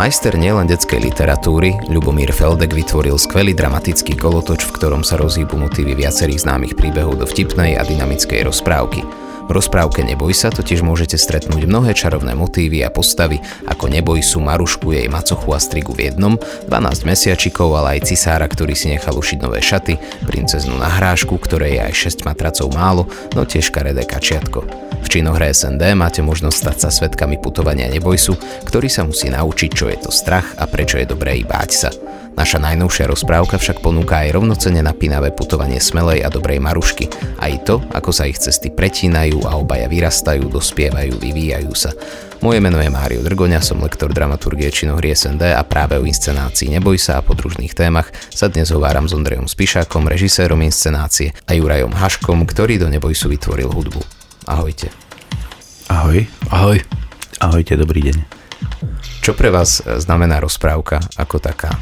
Majster 0.00 0.32
nielen 0.32 0.64
detskej 0.64 0.96
literatúry, 0.96 1.76
Ľubomír 1.92 2.32
Feldek 2.32 2.72
vytvoril 2.72 3.20
skvelý 3.20 3.52
dramatický 3.52 4.16
kolotoč, 4.16 4.64
v 4.64 4.72
ktorom 4.72 5.04
sa 5.04 5.20
rozhýbu 5.20 5.60
motívy 5.60 5.92
viacerých 5.92 6.48
známych 6.48 6.72
príbehov 6.72 7.20
do 7.20 7.28
vtipnej 7.28 7.76
a 7.76 7.84
dynamickej 7.84 8.48
rozprávky. 8.48 9.04
V 9.44 9.50
rozprávke 9.52 10.00
Neboj 10.00 10.32
sa 10.32 10.48
totiž 10.48 10.80
môžete 10.80 11.20
stretnúť 11.20 11.68
mnohé 11.68 11.92
čarovné 11.92 12.32
motívy 12.32 12.80
a 12.80 12.88
postavy, 12.88 13.44
ako 13.68 13.92
Neboj 13.92 14.24
sú 14.24 14.40
Marušku, 14.40 14.88
jej 14.88 15.04
macochu 15.04 15.52
a 15.52 15.60
strigu 15.60 15.92
v 15.92 16.08
jednom, 16.08 16.40
12 16.64 17.04
mesiačikov, 17.04 17.68
ale 17.76 18.00
aj 18.00 18.08
cisára, 18.08 18.48
ktorý 18.48 18.72
si 18.72 18.88
nechal 18.88 19.12
ušiť 19.12 19.36
nové 19.44 19.60
šaty, 19.60 20.00
princeznu 20.24 20.80
na 20.80 20.88
hrášku, 20.88 21.36
ktorej 21.36 21.76
je 21.76 21.80
aj 21.92 22.24
6 22.24 22.24
matracov 22.24 22.72
málo, 22.72 23.04
no 23.36 23.44
tiež 23.44 23.68
karedé 23.68 24.08
kačiatko. 24.08 24.89
V 25.00 25.06
činohre 25.08 25.50
SND 25.50 25.96
máte 25.96 26.20
možnosť 26.22 26.56
stať 26.56 26.76
sa 26.78 26.90
svetkami 26.92 27.40
putovania 27.40 27.90
Nebojsu, 27.90 28.36
ktorý 28.68 28.86
sa 28.86 29.02
musí 29.02 29.32
naučiť, 29.32 29.70
čo 29.72 29.88
je 29.90 29.98
to 29.98 30.10
strach 30.12 30.54
a 30.60 30.68
prečo 30.68 31.00
je 31.00 31.08
dobré 31.08 31.40
i 31.40 31.44
báť 31.44 31.70
sa. 31.72 31.90
Naša 32.40 32.62
najnovšia 32.62 33.10
rozprávka 33.10 33.58
však 33.58 33.82
ponúka 33.82 34.22
aj 34.22 34.38
rovnocene 34.38 34.80
napínavé 34.80 35.34
putovanie 35.34 35.82
smelej 35.82 36.24
a 36.24 36.32
dobrej 36.32 36.62
Marušky. 36.62 37.10
Aj 37.36 37.52
to, 37.66 37.82
ako 37.90 38.14
sa 38.14 38.24
ich 38.30 38.38
cesty 38.38 38.70
pretínajú 38.70 39.44
a 39.44 39.58
obaja 39.58 39.90
vyrastajú, 39.90 40.48
dospievajú, 40.48 41.20
vyvíjajú 41.20 41.72
sa. 41.74 41.90
Moje 42.40 42.56
meno 42.64 42.80
je 42.80 42.88
Mário 42.88 43.20
Drgoňa, 43.20 43.60
som 43.60 43.84
lektor 43.84 44.08
dramaturgie 44.16 44.72
činohry 44.72 45.12
SND 45.12 45.52
a 45.52 45.60
práve 45.60 46.00
o 46.00 46.08
inscenácii 46.08 46.72
Neboj 46.72 46.96
sa 46.96 47.20
a 47.20 47.26
podružných 47.26 47.76
témach 47.76 48.08
sa 48.32 48.48
dnes 48.48 48.72
hováram 48.72 49.04
s 49.04 49.12
Ondrejom 49.12 49.44
Spišákom, 49.44 50.08
režisérom 50.08 50.64
inscenácie 50.64 51.36
a 51.44 51.52
Jurajom 51.52 51.92
Haškom, 51.92 52.48
ktorý 52.48 52.80
do 52.80 52.88
Nebojsu 52.88 53.28
vytvoril 53.28 53.68
hudbu. 53.68 54.19
Ahojte. 54.48 54.88
Ahoj. 55.92 56.24
Ahoj. 56.48 56.80
Ahojte, 57.44 57.76
dobrý 57.76 58.08
deň. 58.08 58.16
Čo 59.20 59.36
pre 59.36 59.52
vás 59.52 59.84
e, 59.84 60.00
znamená 60.00 60.40
rozprávka 60.40 60.96
ako 61.20 61.36
taká? 61.36 61.76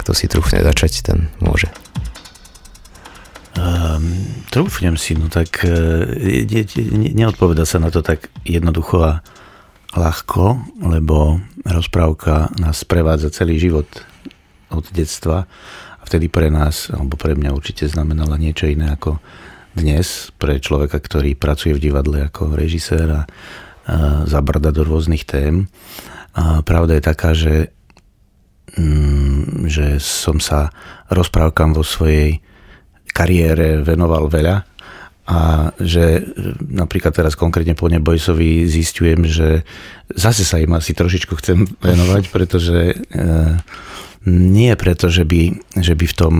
Kto 0.00 0.16
si 0.16 0.24
trúfne 0.24 0.64
začať, 0.64 1.04
ten 1.04 1.28
môže. 1.36 1.68
Um, 3.54 4.44
trúfnem 4.48 4.96
si, 4.96 5.14
no 5.14 5.28
tak 5.28 5.62
uh, 5.62 6.04
ne, 6.10 6.62
ne, 6.64 7.10
neodpoveda 7.14 7.62
sa 7.68 7.78
na 7.78 7.92
to 7.92 8.02
tak 8.02 8.32
jednoducho 8.42 8.98
a 9.04 9.12
ľahko, 9.94 10.74
lebo 10.80 11.38
rozprávka 11.62 12.50
nás 12.58 12.82
prevádza 12.82 13.30
celý 13.30 13.62
život 13.62 13.86
od 14.74 14.84
detstva 14.90 15.46
a 16.00 16.02
vtedy 16.02 16.26
pre 16.26 16.50
nás, 16.50 16.90
alebo 16.90 17.14
pre 17.14 17.38
mňa 17.38 17.54
určite 17.54 17.86
znamenala 17.86 18.34
niečo 18.36 18.66
iné 18.66 18.90
ako 18.90 19.22
dnes 19.74 20.30
pre 20.38 20.62
človeka, 20.62 20.98
ktorý 21.02 21.34
pracuje 21.34 21.74
v 21.74 21.90
divadle 21.90 22.30
ako 22.30 22.54
režisér 22.54 23.08
a, 23.10 23.22
zabrda 24.24 24.72
do 24.72 24.80
rôznych 24.80 25.28
tém. 25.28 25.68
A 26.32 26.64
pravda 26.64 26.96
je 26.96 27.04
taká, 27.04 27.30
že, 27.36 27.68
mm, 28.80 29.68
že 29.68 30.00
som 30.00 30.40
sa 30.40 30.72
rozprávkam 31.12 31.76
vo 31.76 31.84
svojej 31.84 32.40
kariére 33.14 33.84
venoval 33.84 34.26
veľa 34.26 34.66
a 35.24 35.72
že 35.80 36.20
napríklad 36.60 37.16
teraz 37.16 37.32
konkrétne 37.32 37.72
po 37.72 37.88
Nebojsovi 37.88 38.68
zistujem, 38.68 39.24
že 39.24 39.64
zase 40.12 40.44
sa 40.44 40.60
im 40.60 40.76
asi 40.76 40.92
trošičku 40.92 41.32
chcem 41.40 41.64
venovať, 41.80 42.28
pretože 42.28 42.92
e, 42.92 42.96
nie 44.28 44.72
preto, 44.76 45.08
že 45.08 45.24
by, 45.24 45.72
že 45.80 45.96
by 45.96 46.04
v 46.04 46.16
tom 46.16 46.34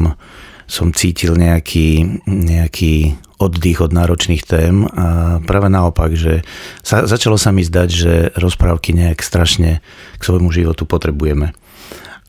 som 0.67 0.95
cítil 0.95 1.37
nejaký, 1.37 2.23
nejaký 2.29 3.19
oddych 3.39 3.83
od 3.83 3.93
náročných 3.93 4.43
tém 4.47 4.87
a 4.89 5.39
práve 5.43 5.69
naopak, 5.69 6.15
že 6.15 6.47
sa, 6.81 7.05
začalo 7.05 7.37
sa 7.37 7.51
mi 7.51 7.67
zdať, 7.67 7.89
že 7.91 8.13
rozprávky 8.39 8.95
nejak 8.95 9.21
strašne 9.21 9.83
k 10.17 10.23
svojmu 10.23 10.49
životu 10.55 10.87
potrebujeme. 10.87 11.53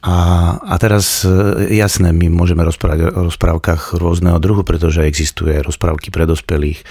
A, 0.05 0.17
a 0.61 0.75
teraz, 0.77 1.25
e, 1.25 1.73
jasné, 1.81 2.13
my 2.13 2.29
môžeme 2.29 2.61
rozprávať 2.61 3.09
o 3.09 3.25
rozprávkach 3.25 3.97
rôzneho 3.97 4.37
druhu, 4.37 4.61
pretože 4.61 5.01
existuje 5.01 5.57
rozprávky 5.57 6.13
pre 6.13 6.29
dospelých, 6.29 6.85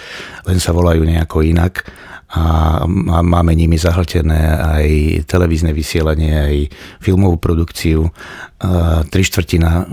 len 0.51 0.59
sa 0.59 0.75
volajú 0.75 1.07
nejako 1.07 1.47
inak 1.47 1.87
a 2.35 2.83
máme 3.23 3.55
nimi 3.55 3.79
zahltené 3.79 4.59
aj 4.59 4.87
televízne 5.31 5.71
vysielanie, 5.71 6.35
aj 6.35 6.57
filmovú 6.99 7.39
produkciu. 7.39 8.11
A 8.59 9.07
tri 9.07 9.23
štvrtina 9.23 9.71
e, 9.71 9.85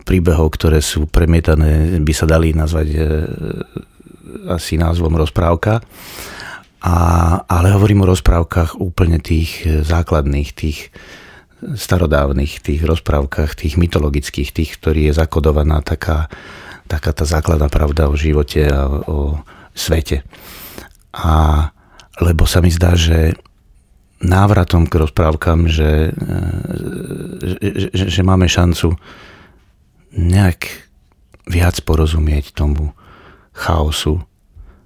príbehov, 0.00 0.56
ktoré 0.56 0.80
sú 0.80 1.04
premietané, 1.04 2.00
by 2.00 2.12
sa 2.16 2.24
dali 2.24 2.56
nazvať 2.56 2.88
e, 2.88 2.98
asi 4.48 4.80
názvom 4.80 5.12
rozprávka. 5.12 5.84
A, 6.80 6.96
ale 7.44 7.68
hovorím 7.76 8.08
o 8.08 8.10
rozprávkach 8.16 8.80
úplne 8.80 9.20
tých 9.20 9.60
základných, 9.84 10.48
tých 10.56 10.88
starodávnych, 11.62 12.58
tých 12.58 12.82
rozprávkach, 12.82 13.54
tých 13.54 13.78
mytologických, 13.78 14.50
tých, 14.50 14.70
ktorý 14.76 15.10
je 15.10 15.18
zakodovaná 15.18 15.80
taká, 15.80 16.26
taká 16.90 17.14
tá 17.14 17.22
základná 17.22 17.70
pravda 17.70 18.10
o 18.10 18.18
živote 18.18 18.66
a 18.66 18.90
o 18.90 19.40
svete. 19.72 20.26
A 21.14 21.68
lebo 22.20 22.44
sa 22.44 22.60
mi 22.60 22.68
zdá, 22.68 22.92
že 22.92 23.38
návratom 24.20 24.86
k 24.86 25.00
rozprávkam, 25.00 25.66
že, 25.66 26.12
že, 27.40 27.88
že, 27.90 28.04
že 28.12 28.22
máme 28.22 28.46
šancu 28.46 28.94
nejak 30.12 30.68
viac 31.48 31.80
porozumieť 31.82 32.54
tomu 32.54 32.92
chaosu, 33.56 34.22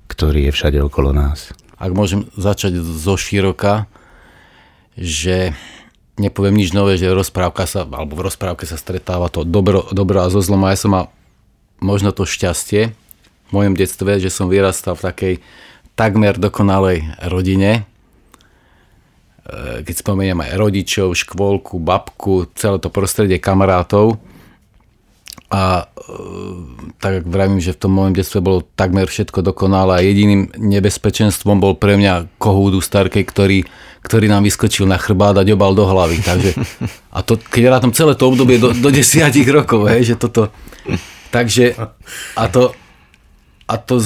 ktorý 0.09 0.49
je 0.49 0.53
všade 0.55 0.79
okolo 0.81 1.13
nás. 1.13 1.53
Ak 1.77 1.93
môžem 1.93 2.25
začať 2.39 2.81
zo 2.81 3.21
široka, 3.21 3.85
že 4.97 5.53
nepoviem 6.17 6.57
nič 6.57 6.73
nové, 6.73 6.97
že 6.97 7.13
rozprávka 7.13 7.69
sa, 7.69 7.85
alebo 7.85 8.17
v 8.17 8.27
rozprávke 8.29 8.65
sa 8.65 8.81
stretáva 8.81 9.29
to 9.29 9.45
dobro, 9.45 9.85
dobro 9.93 10.25
a 10.25 10.33
zo 10.33 10.41
zlom 10.41 10.65
a 10.65 10.73
ja 10.73 10.79
som 10.81 10.93
mal 10.93 11.05
možno 11.81 12.13
to 12.13 12.25
šťastie 12.25 12.97
v 13.47 13.51
mojom 13.53 13.77
detstve, 13.77 14.19
že 14.19 14.33
som 14.33 14.51
vyrastal 14.51 14.97
v 14.97 15.07
takej 15.07 15.35
takmer 15.95 16.37
dokonalej 16.37 17.05
rodine. 17.29 17.85
E, 19.47 19.83
keď 19.85 19.95
spomeniem 19.95 20.41
aj 20.43 20.59
rodičov, 20.59 21.15
škôlku, 21.15 21.79
babku, 21.79 22.51
celé 22.59 22.77
to 22.81 22.91
prostredie 22.91 23.39
kamarátov. 23.39 24.19
A 25.47 25.87
e, 25.87 26.13
tak 26.99 27.23
vravím, 27.23 27.63
že 27.63 27.71
v 27.75 27.81
tom 27.87 27.93
mojom 27.95 28.15
detstve 28.19 28.43
bolo 28.43 28.67
takmer 28.75 29.07
všetko 29.07 29.47
dokonalé 29.47 29.93
a 29.95 30.05
jediným 30.05 30.51
nebezpečenstvom 30.59 31.63
bol 31.63 31.79
pre 31.79 31.95
mňa 31.95 32.27
kohúdu 32.43 32.83
starkej, 32.83 33.23
ktorý, 33.23 33.59
ktorý 34.03 34.27
nám 34.27 34.43
vyskočil 34.43 34.91
na 34.91 34.99
chrbát 34.99 35.39
a 35.39 35.47
ďobal 35.47 35.79
do 35.79 35.87
hlavy. 35.87 36.19
Takže, 36.23 36.51
a 37.17 37.23
to, 37.23 37.39
keď 37.39 37.63
rátam 37.79 37.95
celé 37.95 38.19
to 38.19 38.27
obdobie 38.27 38.59
do, 38.59 38.75
do 38.75 38.91
desiatich 38.91 39.47
rokov, 39.47 39.87
hej, 39.87 40.15
že 40.15 40.17
toto... 40.19 40.51
Takže, 41.31 41.79
a 42.39 42.45
to, 42.51 42.75
a 43.67 43.75
to 43.79 44.03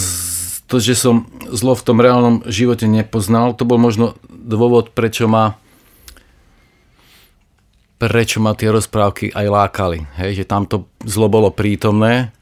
to, 0.70 0.78
že 0.78 0.94
som 0.94 1.26
zlo 1.50 1.74
v 1.74 1.82
tom 1.82 1.98
reálnom 1.98 2.46
živote 2.46 2.86
nepoznal, 2.86 3.58
to 3.58 3.66
bol 3.66 3.74
možno 3.74 4.14
dôvod, 4.30 4.94
prečo 4.94 5.26
ma 5.26 5.58
prečo 8.00 8.41
ma 8.41 8.56
tie 8.56 8.72
rozprávky 8.72 9.37
aj 9.37 9.47
lákali. 9.47 10.08
Hej, 10.17 10.43
že 10.43 10.44
tam 10.49 10.64
to 10.64 10.88
zlo 11.05 11.29
bolo 11.29 11.52
prítomné, 11.52 12.32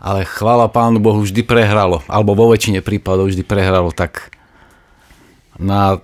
ale 0.00 0.24
chvála 0.24 0.72
Pánu 0.72 0.96
Bohu 1.04 1.20
vždy 1.20 1.44
prehralo, 1.44 2.00
alebo 2.08 2.32
vo 2.32 2.48
väčšine 2.48 2.80
prípadov 2.80 3.28
vždy 3.28 3.44
prehralo, 3.44 3.92
tak 3.92 4.32
na 5.60 6.00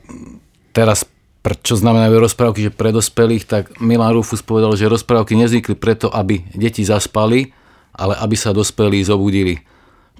teraz 0.76 1.08
čo 1.42 1.74
znamenajú 1.74 2.22
rozprávky, 2.22 2.70
že 2.70 2.70
pre 2.70 2.94
dospelých, 2.94 3.44
tak 3.50 3.64
Milan 3.82 4.14
Rufus 4.14 4.46
povedal, 4.46 4.78
že 4.78 4.86
rozprávky 4.86 5.34
nezvykli 5.34 5.74
preto, 5.74 6.06
aby 6.06 6.46
deti 6.54 6.86
zaspali, 6.86 7.50
ale 7.90 8.14
aby 8.14 8.38
sa 8.38 8.54
dospelí 8.54 9.02
zobudili. 9.02 9.58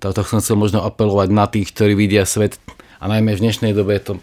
Toto 0.03 0.27
som 0.27 0.43
chcel 0.43 0.59
možno 0.59 0.83
apelovať 0.83 1.29
na 1.31 1.47
tých, 1.47 1.71
ktorí 1.71 1.95
vidia 1.95 2.27
svet 2.27 2.59
a 2.99 3.07
najmä 3.07 3.39
v 3.39 3.43
dnešnej 3.49 3.71
dobe 3.71 3.95
je 4.01 4.03
to 4.03 4.15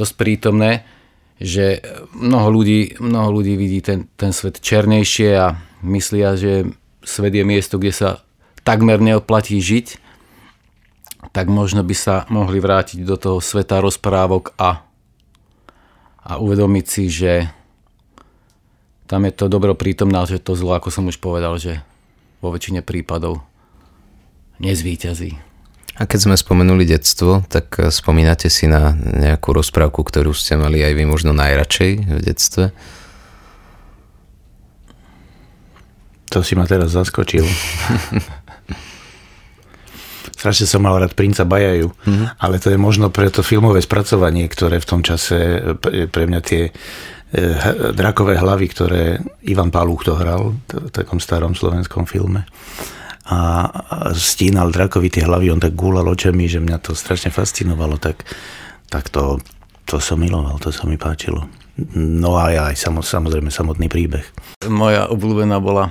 dosť 0.00 0.14
prítomné, 0.16 0.88
že 1.36 1.84
mnoho 2.16 2.48
ľudí, 2.48 2.96
mnoho 2.96 3.40
ľudí 3.40 3.54
vidí 3.60 3.84
ten, 3.84 4.08
ten 4.16 4.32
svet 4.32 4.60
černejšie 4.60 5.30
a 5.36 5.60
myslia, 5.84 6.36
že 6.36 6.72
svet 7.04 7.32
je 7.36 7.44
miesto, 7.44 7.76
kde 7.76 7.92
sa 7.92 8.08
takmer 8.64 8.98
neoplatí 8.98 9.60
žiť, 9.60 10.00
tak 11.30 11.52
možno 11.52 11.84
by 11.84 11.94
sa 11.94 12.24
mohli 12.32 12.58
vrátiť 12.58 13.04
do 13.04 13.16
toho 13.20 13.38
sveta 13.44 13.84
rozprávok 13.84 14.56
a, 14.56 14.80
a 16.24 16.30
uvedomiť 16.40 16.86
si, 16.88 17.04
že 17.12 17.32
tam 19.06 19.22
je 19.22 19.32
to 19.36 19.46
dobro 19.46 19.78
prítomné, 19.78 20.18
že 20.26 20.42
to 20.42 20.58
zlo, 20.58 20.74
ako 20.74 20.90
som 20.90 21.06
už 21.06 21.22
povedal, 21.22 21.54
že 21.62 21.84
vo 22.42 22.50
väčšine 22.50 22.82
prípadov 22.82 23.44
nezvýťazí. 24.58 25.55
A 25.96 26.04
keď 26.04 26.28
sme 26.28 26.36
spomenuli 26.36 26.84
detstvo, 26.84 27.40
tak 27.48 27.80
eh, 27.80 27.88
spomínate 27.88 28.52
si 28.52 28.68
na 28.68 28.92
nejakú 28.92 29.56
rozprávku, 29.56 30.04
ktorú 30.04 30.36
ste 30.36 30.60
mali 30.60 30.84
aj 30.84 30.92
vy 30.92 31.04
možno 31.08 31.32
najradšej 31.32 31.92
v 32.04 32.20
detstve? 32.20 32.64
To 36.34 36.44
si 36.44 36.52
ma 36.52 36.68
teraz 36.68 36.92
zaskočil. 36.92 37.46
Strašne 40.36 40.68
som 40.68 40.84
mal 40.84 41.00
rád 41.00 41.16
princa 41.16 41.48
Bajaju, 41.48 41.88
mm-hmm. 41.96 42.26
ale 42.44 42.60
to 42.60 42.68
je 42.68 42.76
možno 42.76 43.08
pre 43.08 43.32
to 43.32 43.40
filmové 43.40 43.80
spracovanie, 43.80 44.44
ktoré 44.52 44.76
v 44.76 44.88
tom 44.90 45.00
čase 45.00 45.64
pre 46.12 46.28
mňa 46.28 46.40
tie 46.44 46.68
eh, 46.68 46.76
drakové 47.96 48.36
hlavy, 48.36 48.66
ktoré 48.68 49.02
Ivan 49.48 49.72
Páluch 49.72 50.04
to 50.04 50.12
hral 50.12 50.60
v 50.68 50.92
takom 50.92 51.24
starom 51.24 51.56
slovenskom 51.56 52.04
filme 52.04 52.44
a 53.26 53.38
stínal 54.14 54.70
drakovi 54.70 55.10
tie 55.10 55.26
hlavy, 55.26 55.50
on 55.50 55.58
tak 55.58 55.74
gúlal 55.74 56.06
očami, 56.06 56.46
že 56.46 56.62
mňa 56.62 56.78
to 56.78 56.94
strašne 56.94 57.34
fascinovalo, 57.34 57.98
tak, 57.98 58.22
tak 58.86 59.10
to, 59.10 59.42
to 59.82 59.98
som 59.98 60.22
miloval, 60.22 60.62
to 60.62 60.70
sa 60.70 60.86
mi 60.86 60.94
páčilo. 60.94 61.50
No 61.98 62.38
a 62.38 62.54
aj 62.54 62.78
samozrejme 62.86 63.50
samotný 63.50 63.90
príbeh. 63.90 64.22
Moja 64.70 65.10
obľúbená 65.10 65.58
bola 65.58 65.90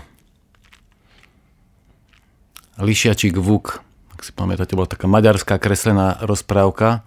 Lišiačík 2.80 3.36
Vuk. 3.36 3.84
Ak 4.16 4.24
si 4.24 4.32
pamätáte, 4.32 4.80
bola 4.80 4.88
taká 4.88 5.06
maďarská 5.12 5.60
kreslená 5.60 6.16
rozprávka 6.24 7.04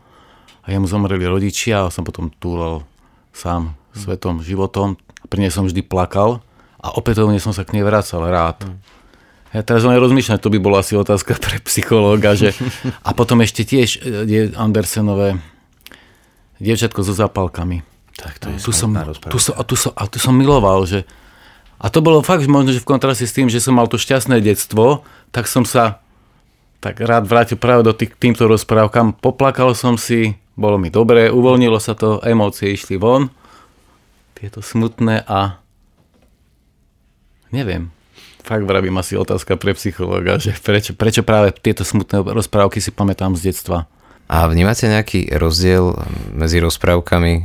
a 0.61 0.67
jemu 0.69 0.85
zomreli 0.85 1.25
rodičia 1.25 1.89
a 1.89 1.93
som 1.93 2.05
potom 2.05 2.29
túlal 2.37 2.85
sám 3.33 3.75
svetom, 3.97 4.45
životom. 4.45 5.01
Pri 5.33 5.41
nej 5.41 5.51
som 5.51 5.65
vždy 5.65 5.81
plakal 5.89 6.45
a 6.79 6.93
opätovne 6.95 7.41
som 7.41 7.57
sa 7.57 7.65
k 7.65 7.81
nej 7.81 7.83
vracal 7.83 8.29
rád. 8.29 8.61
Mm 8.69 8.98
ja 9.49 9.65
teraz 9.65 9.81
len 9.89 9.97
rozmýšľam, 9.97 10.41
to 10.41 10.53
by 10.53 10.59
bola 10.61 10.85
asi 10.85 10.93
otázka 10.93 11.41
pre 11.41 11.56
psychológa, 11.65 12.37
že... 12.37 12.53
A 13.09 13.17
potom 13.17 13.41
ešte 13.41 13.65
tiež 13.65 13.89
e, 14.05 14.29
je 14.29 14.41
Andersenové 14.53 15.41
dievčatko 16.61 17.00
so 17.00 17.15
zápalkami. 17.17 17.81
Tak 18.19 18.35
to 18.43 18.47
je 18.50 18.59
tu 18.59 18.75
som, 18.75 18.91
tu 19.31 19.39
som, 19.39 19.55
a, 19.55 19.62
tu 19.62 19.77
som, 19.79 19.93
a 19.95 20.05
tu 20.11 20.19
som 20.19 20.35
miloval, 20.35 20.85
že... 20.85 21.06
A 21.79 21.87
to 21.87 22.03
bolo 22.03 22.19
fakt 22.27 22.43
možno, 22.50 22.75
že 22.75 22.83
v 22.83 22.91
kontraste 22.91 23.23
s 23.23 23.33
tým, 23.33 23.47
že 23.47 23.62
som 23.62 23.79
mal 23.79 23.87
to 23.87 23.95
šťastné 23.95 24.43
detstvo, 24.43 25.06
tak 25.31 25.47
som 25.47 25.62
sa 25.62 26.03
tak 26.83 26.99
rád 26.99 27.27
vrátil 27.27 27.59
práve 27.59 27.87
do 27.87 27.94
tých, 27.94 28.15
týmto 28.19 28.47
rozprávkam. 28.51 29.19
Poplakal 29.19 29.75
som 29.79 29.94
si, 29.94 30.39
bolo 30.59 30.79
mi 30.79 30.91
dobré, 30.91 31.31
uvoľnilo 31.31 31.79
sa 31.79 31.94
to, 31.94 32.19
emócie 32.23 32.75
išli 32.75 32.99
von. 32.99 33.31
Tieto 34.35 34.62
smutné 34.62 35.27
a 35.27 35.59
neviem, 37.51 37.91
fakt 38.49 38.65
vravím 38.65 38.97
asi 38.97 39.12
otázka 39.21 39.61
pre 39.61 39.77
psychológa, 39.77 40.41
že 40.41 40.56
prečo, 40.56 40.97
prečo 40.97 41.21
práve 41.21 41.53
tieto 41.53 41.85
smutné 41.85 42.25
rozprávky 42.25 42.81
si 42.81 42.89
pamätám 42.89 43.37
z 43.37 43.53
detstva. 43.53 43.85
A 44.29 44.49
vnímate 44.49 44.89
nejaký 44.89 45.29
rozdiel 45.37 46.00
medzi 46.33 46.61
rozprávkami 46.61 47.33
e, 47.37 47.43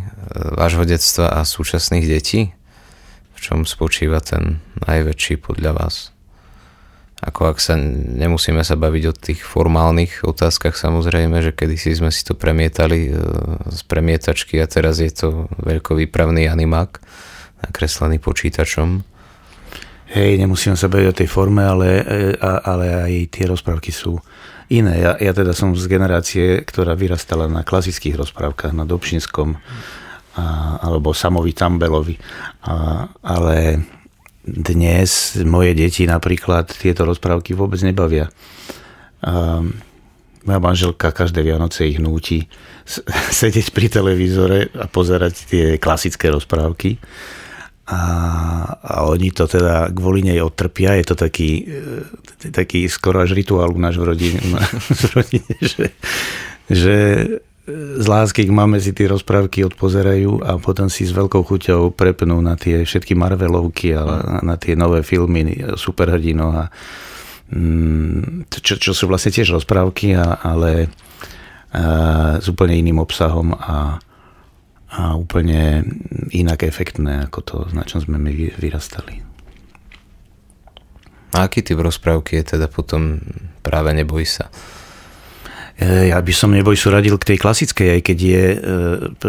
vášho 0.55 0.87
detstva 0.87 1.31
a 1.31 1.43
súčasných 1.43 2.07
detí? 2.07 2.55
V 3.35 3.39
čom 3.43 3.67
spočíva 3.67 4.23
ten 4.23 4.63
najväčší 4.87 5.43
podľa 5.43 5.75
vás? 5.75 5.95
Ako 7.23 7.55
ak 7.55 7.63
sa 7.63 7.79
nemusíme 7.79 8.59
sa 8.67 8.75
baviť 8.75 9.03
o 9.07 9.15
tých 9.15 9.47
formálnych 9.47 10.27
otázkach 10.27 10.75
samozrejme, 10.75 11.39
že 11.39 11.55
kedysi 11.55 11.95
sme 11.95 12.11
si 12.11 12.27
to 12.27 12.35
premietali 12.35 13.11
e, 13.11 13.15
z 13.71 13.79
premietačky 13.87 14.59
a 14.59 14.67
teraz 14.67 14.99
je 14.99 15.11
to 15.11 15.47
veľkovýpravný 15.63 16.51
animák 16.51 16.99
nakreslený 17.63 18.19
počítačom. 18.19 19.12
Hej, 20.13 20.37
nemusíme 20.37 20.77
sa 20.77 20.93
baviť 20.93 21.07
o 21.09 21.17
tej 21.17 21.25
forme, 21.25 21.65
ale, 21.65 22.05
e, 22.05 22.37
ale 22.37 22.85
aj 22.93 23.33
tie 23.33 23.49
rozprávky 23.49 23.89
sú 23.89 24.21
iné. 24.69 25.01
Ja, 25.01 25.17
ja 25.17 25.33
teda 25.33 25.57
som 25.57 25.73
z 25.73 25.89
generácie, 25.89 26.61
ktorá 26.61 26.93
vyrastala 26.93 27.49
na 27.49 27.65
klasických 27.65 28.21
rozprávkach, 28.21 28.77
na 28.77 28.85
Dobšinskom 28.85 29.57
a, 30.37 30.45
alebo 30.85 31.17
Samovi 31.17 31.57
Tambelovi. 31.57 32.21
A, 32.61 33.09
ale 33.25 33.81
dnes 34.45 35.33
moje 35.49 35.73
deti 35.73 36.05
napríklad 36.05 36.69
tieto 36.69 37.09
rozprávky 37.09 37.57
vôbec 37.57 37.81
nebavia. 37.81 38.29
A, 39.25 39.65
moja 40.45 40.59
manželka 40.61 41.09
každé 41.09 41.41
Vianoce 41.41 41.89
ich 41.89 41.97
núti 41.97 42.45
sedieť 43.41 43.73
pri 43.73 43.89
televízore 43.89 44.69
a 44.77 44.85
pozerať 44.85 45.33
tie 45.49 45.65
klasické 45.81 46.29
rozprávky 46.29 47.01
a, 47.83 48.01
a 48.79 48.95
oni 49.11 49.35
to 49.35 49.43
teda 49.43 49.91
kvôli 49.91 50.23
nej 50.23 50.39
odtrpia. 50.39 50.95
Je 50.95 51.05
to 51.11 51.15
taký, 51.19 51.67
e, 51.67 52.49
taký 52.51 52.87
skoro 52.87 53.19
až 53.19 53.35
rituál 53.35 53.75
u 53.75 53.79
náš 53.79 53.99
v 53.99 54.07
rodine, 54.07 54.39
v 54.87 55.03
rodine 55.11 55.53
že, 55.75 55.91
že 56.71 56.95
z 57.67 58.05
lásky 58.07 58.47
k 58.47 58.51
máme 58.51 58.79
si 58.79 58.91
tie 58.91 59.07
rozprávky 59.07 59.67
odpozerajú 59.71 60.43
a 60.43 60.59
potom 60.59 60.91
si 60.91 61.07
s 61.07 61.15
veľkou 61.15 61.43
chuťou 61.47 61.95
prepnú 61.95 62.39
na 62.43 62.59
tie 62.59 62.83
všetky 62.83 63.15
Marvelovky 63.15 63.95
a 63.95 64.03
na 64.43 64.59
tie 64.59 64.75
nové 64.75 64.99
filmy 64.99 65.63
superhrdinov 65.79 66.51
a 66.55 66.65
mm, 67.51 68.51
čo, 68.51 68.75
čo 68.79 68.91
sú 68.91 69.07
vlastne 69.07 69.31
tiež 69.31 69.55
rozprávky, 69.55 70.15
a, 70.15 70.43
ale 70.43 70.91
a, 71.71 72.39
s 72.39 72.47
úplne 72.51 72.75
iným 72.75 72.99
obsahom 72.99 73.55
a, 73.55 73.99
a 74.93 75.17
úplne 75.17 75.81
inak 76.29 76.61
efektné 76.61 77.25
ako 77.25 77.39
to, 77.41 77.57
na 77.73 77.81
čom 77.81 78.05
sme 78.05 78.21
my 78.21 78.53
vyrastali. 78.61 79.25
A 81.33 81.49
aký 81.49 81.65
typ 81.65 81.81
rozprávky 81.81 82.37
je 82.41 82.57
teda 82.57 82.69
potom 82.69 83.17
práve 83.65 83.89
Neboj 83.89 84.21
sa? 84.21 84.53
E, 85.73 86.13
ja 86.13 86.21
by 86.21 86.29
som 86.29 86.53
Neboj 86.53 86.77
radil 86.93 87.17
k 87.17 87.33
tej 87.33 87.37
klasickej, 87.41 87.89
aj 87.97 88.01
keď 88.05 88.17
je 88.21 88.43
e, 88.53 88.57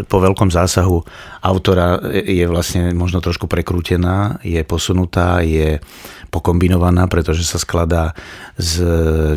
po 0.04 0.20
veľkom 0.20 0.52
zásahu 0.52 1.00
autora 1.40 1.96
je 2.12 2.44
vlastne 2.44 2.92
možno 2.92 3.24
trošku 3.24 3.48
prekrútená, 3.48 4.36
je 4.44 4.60
posunutá, 4.68 5.40
je 5.40 5.80
pokombinovaná, 6.28 7.08
pretože 7.08 7.48
sa 7.48 7.56
skladá 7.56 8.12
z 8.60 8.84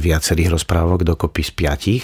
viacerých 0.04 0.60
rozprávok 0.60 1.08
dokopy 1.08 1.48
z 1.48 1.52
piatich 1.56 2.04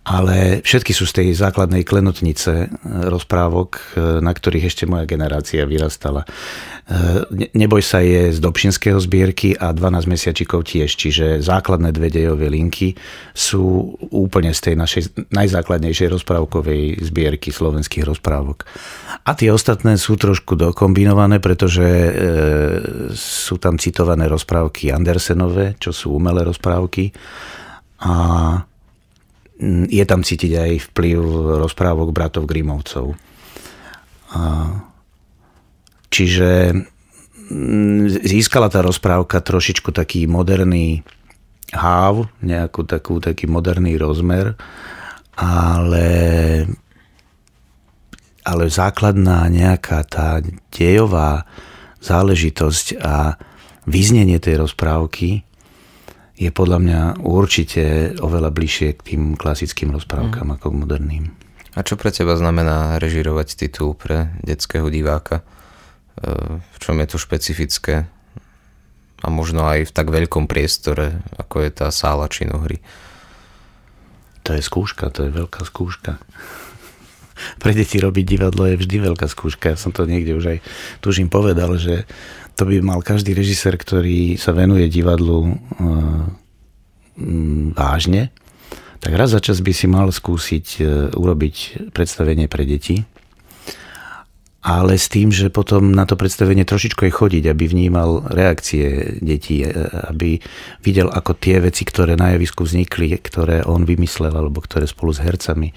ale 0.00 0.64
všetky 0.64 0.96
sú 0.96 1.04
z 1.04 1.12
tej 1.20 1.28
základnej 1.36 1.84
klenotnice 1.84 2.52
e, 2.64 2.66
rozprávok, 3.12 3.70
e, 3.76 3.80
na 4.24 4.32
ktorých 4.32 4.72
ešte 4.72 4.88
moja 4.88 5.04
generácia 5.04 5.68
vyrastala. 5.68 6.24
E, 6.24 7.52
Neboj 7.52 7.84
sa 7.84 8.00
je 8.00 8.32
z 8.32 8.40
Dobšinského 8.40 8.96
zbierky 8.96 9.52
a 9.60 9.76
12 9.76 10.08
mesiačikov 10.08 10.64
tiež, 10.64 10.96
čiže 10.96 11.44
základné 11.44 11.92
dve 11.92 12.08
dejové 12.08 12.48
linky 12.48 12.96
sú 13.36 13.92
úplne 14.08 14.56
z 14.56 14.72
tej 14.72 14.74
našej 14.80 15.02
najzákladnejšej 15.36 16.08
rozprávkovej 16.16 17.04
zbierky 17.04 17.52
slovenských 17.52 18.08
rozprávok. 18.08 18.64
A 19.28 19.36
tie 19.36 19.52
ostatné 19.52 20.00
sú 20.00 20.16
trošku 20.16 20.56
dokombinované, 20.56 21.44
pretože 21.44 21.86
sú 23.12 23.60
tam 23.60 23.76
citované 23.76 24.32
rozprávky 24.32 24.96
Andersenové, 24.96 25.76
čo 25.76 25.92
sú 25.92 26.16
umelé 26.16 26.40
rozprávky. 26.48 27.12
A 28.00 28.64
je 29.86 30.04
tam 30.08 30.24
cítiť 30.24 30.52
aj 30.56 30.72
vplyv 30.90 31.20
rozprávok 31.60 32.16
bratov 32.16 32.48
Grimovcov. 32.48 33.12
Čiže 36.10 36.50
mm, 37.52 38.24
získala 38.24 38.72
tá 38.72 38.80
rozprávka 38.80 39.44
trošičku 39.44 39.92
taký 39.92 40.24
moderný 40.24 41.04
háv, 41.70 42.26
nejakú 42.42 42.82
takú, 42.82 43.22
taký 43.22 43.46
moderný 43.46 43.94
rozmer, 43.94 44.58
ale, 45.38 46.08
ale 48.42 48.64
základná 48.66 49.46
nejaká 49.46 50.02
tá 50.08 50.42
dejová 50.74 51.46
záležitosť 52.02 52.86
a 52.98 53.38
vyznenie 53.86 54.40
tej 54.42 54.66
rozprávky 54.66 55.44
je 56.40 56.48
podľa 56.48 56.78
mňa 56.80 57.00
určite 57.20 58.16
oveľa 58.16 58.48
bližšie 58.48 58.96
k 58.96 59.04
tým 59.12 59.22
klasickým 59.36 59.92
rozprávkam 59.92 60.48
mm. 60.48 60.54
ako 60.56 60.66
k 60.72 60.80
moderným. 60.80 61.24
A 61.76 61.84
čo 61.84 62.00
pre 62.00 62.08
teba 62.08 62.34
znamená 62.34 62.96
režirovať 62.96 63.60
titul 63.60 63.92
pre 63.92 64.32
detského 64.40 64.88
diváka? 64.88 65.44
E, 65.44 65.44
v 66.58 66.78
čom 66.80 66.96
je 66.96 67.06
to 67.12 67.20
špecifické? 67.20 68.08
A 69.20 69.28
možno 69.28 69.68
aj 69.68 69.92
v 69.92 69.94
tak 69.94 70.08
veľkom 70.08 70.48
priestore, 70.48 71.20
ako 71.36 71.60
je 71.60 71.70
tá 71.76 71.92
sála 71.92 72.24
činohry. 72.32 72.80
To 74.48 74.56
je 74.56 74.64
skúška, 74.64 75.12
to 75.12 75.28
je 75.28 75.30
veľká 75.36 75.60
skúška. 75.68 76.16
pre 77.62 77.72
deti 77.76 78.00
robiť 78.00 78.24
divadlo 78.24 78.64
je 78.68 78.80
vždy 78.80 79.12
veľká 79.12 79.28
skúška. 79.28 79.72
Ja 79.72 79.78
som 79.78 79.92
to 79.92 80.08
niekde 80.08 80.36
už 80.36 80.56
aj 80.56 80.58
tužím 81.04 81.28
povedal, 81.28 81.76
že 81.76 82.08
to 82.60 82.68
by 82.68 82.84
mal 82.84 83.00
každý 83.00 83.32
režisér, 83.32 83.80
ktorý 83.80 84.36
sa 84.36 84.52
venuje 84.52 84.84
divadlu 84.92 85.48
e, 85.48 85.52
vážne, 87.72 88.28
tak 89.00 89.16
raz 89.16 89.32
za 89.32 89.40
čas 89.40 89.64
by 89.64 89.72
si 89.72 89.88
mal 89.88 90.12
skúsiť 90.12 90.66
e, 90.76 90.82
urobiť 91.16 91.88
predstavenie 91.96 92.52
pre 92.52 92.68
deti. 92.68 93.08
ale 94.60 95.00
s 95.00 95.08
tým, 95.08 95.32
že 95.32 95.48
potom 95.48 95.96
na 95.96 96.04
to 96.04 96.20
predstavenie 96.20 96.68
trošičko 96.68 97.08
aj 97.08 97.16
chodiť, 97.16 97.48
aby 97.48 97.64
vnímal 97.64 98.28
reakcie 98.28 99.16
detí, 99.24 99.64
e, 99.64 99.72
aby 100.12 100.36
videl, 100.84 101.08
ako 101.08 101.32
tie 101.40 101.64
veci, 101.64 101.88
ktoré 101.88 102.12
na 102.12 102.36
javisku 102.36 102.68
vznikli, 102.68 103.16
ktoré 103.24 103.64
on 103.64 103.88
vymyslel, 103.88 104.36
alebo 104.36 104.60
ktoré 104.60 104.84
spolu 104.84 105.16
s 105.16 105.24
hercami 105.24 105.72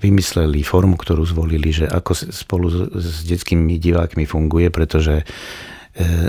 vymysleli, 0.00 0.64
formu, 0.64 0.96
ktorú 0.96 1.20
zvolili, 1.28 1.68
že 1.68 1.84
ako 1.84 2.32
spolu 2.32 2.88
s 2.96 3.28
detskými 3.28 3.76
divákmi 3.76 4.24
funguje, 4.24 4.72
pretože 4.72 5.28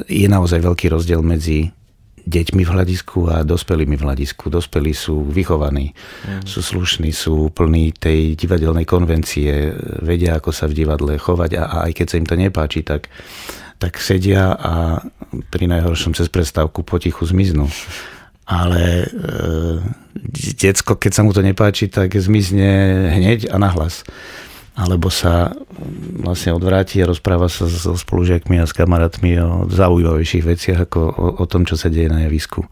je 0.05 0.27
naozaj 0.29 0.61
veľký 0.61 0.93
rozdiel 0.93 1.25
medzi 1.25 1.73
deťmi 2.25 2.65
v 2.65 2.73
hľadisku 2.73 3.29
a 3.29 3.45
dospelými 3.45 3.95
v 3.95 4.05
hľadisku. 4.05 4.49
Dospelí 4.49 4.97
sú 4.97 5.29
vychovaní, 5.29 5.93
mm. 6.25 6.49
sú 6.49 6.59
slušní, 6.65 7.13
sú 7.13 7.53
plní 7.53 7.93
tej 7.93 8.33
divadelnej 8.33 8.83
konvencie, 8.89 9.77
vedia, 10.01 10.41
ako 10.41 10.49
sa 10.49 10.65
v 10.65 10.73
divadle 10.73 11.21
chovať 11.21 11.51
a, 11.61 11.63
a 11.69 11.77
aj 11.89 11.91
keď 11.93 12.05
sa 12.09 12.17
im 12.17 12.27
to 12.27 12.35
nepáči, 12.35 12.81
tak, 12.81 13.13
tak 13.77 14.01
sedia 14.01 14.57
a 14.57 15.05
pri 15.53 15.69
najhoršom 15.69 16.17
cez 16.17 16.25
prestávku 16.33 16.81
potichu 16.81 17.29
zmiznú. 17.29 17.69
Ale 18.45 19.05
e, 19.05 19.07
decko, 20.57 20.97
keď 20.97 21.11
sa 21.13 21.21
mu 21.25 21.33
to 21.33 21.41
nepáči, 21.41 21.89
tak 21.89 22.13
zmizne 22.13 23.09
hneď 23.13 23.49
a 23.49 23.57
nahlas 23.57 24.05
alebo 24.75 25.07
sa 25.07 25.55
vlastne 26.19 26.51
odvráti 26.51 26.99
a 26.99 27.07
rozpráva 27.07 27.47
sa 27.47 27.63
so 27.63 27.95
spolužiakmi 27.95 28.59
a 28.59 28.67
s 28.67 28.75
kamarátmi 28.75 29.39
o 29.39 29.49
zaujímavejších 29.71 30.43
veciach 30.43 30.79
ako 30.91 30.99
o, 30.99 31.27
o 31.39 31.45
tom, 31.47 31.63
čo 31.63 31.79
sa 31.79 31.87
deje 31.87 32.11
na 32.11 32.27
javisku. 32.27 32.67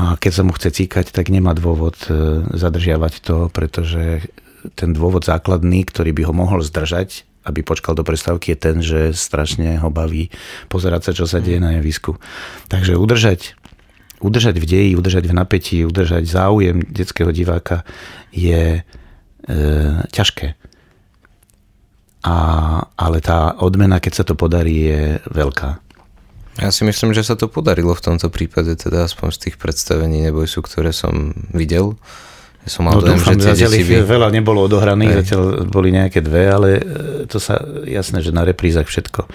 A 0.00 0.16
keď 0.16 0.32
sa 0.32 0.42
mu 0.48 0.56
chce 0.56 0.72
cíkať, 0.72 1.12
tak 1.12 1.28
nemá 1.28 1.52
dôvod 1.52 2.00
e, 2.08 2.40
zadržiavať 2.56 3.20
to, 3.20 3.36
pretože 3.52 4.32
ten 4.72 4.96
dôvod 4.96 5.28
základný, 5.28 5.84
ktorý 5.84 6.16
by 6.16 6.22
ho 6.24 6.32
mohol 6.32 6.64
zdržať, 6.64 7.28
aby 7.44 7.60
počkal 7.60 7.92
do 7.92 8.04
prestávky, 8.04 8.56
je 8.56 8.58
ten, 8.58 8.76
že 8.80 9.12
strašne 9.12 9.76
ho 9.76 9.92
baví 9.92 10.32
pozerať 10.72 11.00
sa, 11.04 11.12
čo 11.12 11.28
sa 11.28 11.44
deje 11.44 11.60
na 11.60 11.76
javisku. 11.76 12.16
Takže 12.72 12.96
udržať, 12.96 13.60
udržať 14.24 14.56
v 14.56 14.64
deji, 14.64 14.92
udržať 14.96 15.28
v 15.28 15.36
napätí, 15.36 15.84
udržať 15.84 16.24
záujem 16.24 16.80
detského 16.80 17.28
diváka 17.28 17.84
je 18.32 18.80
e, 18.80 19.60
ťažké 20.16 20.69
a, 22.20 22.36
ale 23.00 23.18
tá 23.24 23.56
odmena, 23.56 23.96
keď 23.96 24.12
sa 24.12 24.24
to 24.28 24.36
podarí, 24.36 24.92
je 24.92 25.04
veľká. 25.32 25.80
Ja 26.60 26.68
si 26.68 26.84
myslím, 26.84 27.16
že 27.16 27.24
sa 27.24 27.40
to 27.40 27.48
podarilo 27.48 27.96
v 27.96 28.04
tomto 28.04 28.28
prípade, 28.28 28.76
teda 28.76 29.08
aspoň 29.08 29.28
z 29.32 29.38
tých 29.48 29.56
predstavení 29.56 30.20
Neboj 30.28 30.44
sú, 30.44 30.60
ktoré 30.60 30.92
som 30.92 31.32
videl. 31.56 31.96
Ja 32.66 32.68
som 32.68 32.84
mal 32.84 33.00
no, 33.00 33.08
dojem, 33.08 33.16
dúfam, 33.16 33.40
že 33.40 33.56
deti 33.56 33.88
by... 33.88 34.04
veľa 34.04 34.28
nebolo 34.28 34.68
odohraných, 34.68 35.12
Aj. 35.16 35.18
zatiaľ 35.24 35.64
boli 35.64 35.88
nejaké 35.96 36.20
dve, 36.20 36.52
ale 36.52 36.68
e, 36.76 36.82
to 37.24 37.40
sa 37.40 37.56
jasné, 37.88 38.20
že 38.20 38.36
na 38.36 38.44
reprízach 38.44 38.84
všetko 38.84 39.24
e, 39.24 39.28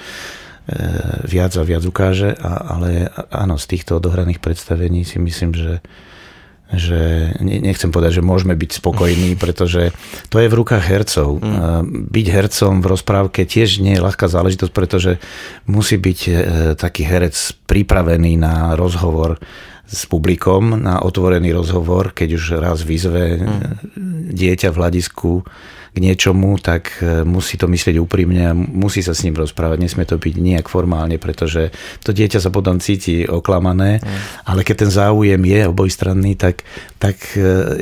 viac 1.26 1.58
a 1.58 1.66
viac 1.66 1.82
ukáže, 1.82 2.38
ale 2.46 3.10
áno, 3.34 3.58
z 3.58 3.66
týchto 3.74 3.98
odohraných 3.98 4.38
predstavení 4.38 5.02
si 5.02 5.18
myslím, 5.18 5.58
že 5.58 5.82
že 6.74 7.32
nechcem 7.42 7.94
povedať, 7.94 8.22
že 8.22 8.26
môžeme 8.26 8.58
byť 8.58 8.82
spokojní, 8.82 9.38
pretože 9.44 9.94
to 10.34 10.42
je 10.42 10.50
v 10.50 10.58
rukách 10.58 10.84
hercov. 10.86 11.40
Mm. 11.40 12.10
Byť 12.10 12.28
hercom 12.34 12.74
v 12.82 12.90
rozprávke 12.90 13.46
tiež 13.46 13.86
nie 13.86 13.98
je 13.98 14.06
ľahká 14.06 14.26
záležitosť, 14.26 14.72
pretože 14.74 15.22
musí 15.70 16.02
byť 16.02 16.20
e, 16.26 16.32
taký 16.74 17.06
herec 17.06 17.36
pripravený 17.70 18.42
na 18.42 18.74
rozhovor 18.74 19.38
s 19.86 20.10
publikom, 20.10 20.82
na 20.82 21.06
otvorený 21.06 21.54
rozhovor, 21.54 22.10
keď 22.10 22.30
už 22.42 22.44
raz 22.58 22.82
vyzve 22.82 23.38
mm. 23.38 24.34
dieťa 24.34 24.74
v 24.74 24.80
hľadisku 24.82 25.46
k 25.96 26.04
niečomu, 26.04 26.60
tak 26.60 27.00
e, 27.00 27.24
musí 27.24 27.56
to 27.56 27.72
myslieť 27.72 27.96
úprimne 28.04 28.44
a 28.44 28.52
musí 28.52 29.00
sa 29.00 29.16
s 29.16 29.24
ním 29.24 29.40
rozprávať. 29.40 29.80
Nesmie 29.80 30.04
to 30.04 30.20
byť 30.20 30.36
nejak 30.36 30.68
formálne, 30.68 31.16
pretože 31.16 31.72
to 32.04 32.12
dieťa 32.12 32.44
sa 32.44 32.52
potom 32.52 32.84
cíti 32.84 33.24
oklamané, 33.24 34.04
mm. 34.04 34.44
ale 34.52 34.68
keď 34.68 34.76
ten 34.84 34.92
záujem 34.92 35.40
je 35.40 35.72
obojstranný, 35.72 36.36
tak, 36.36 36.68
tak 37.00 37.16
e, 37.40 37.80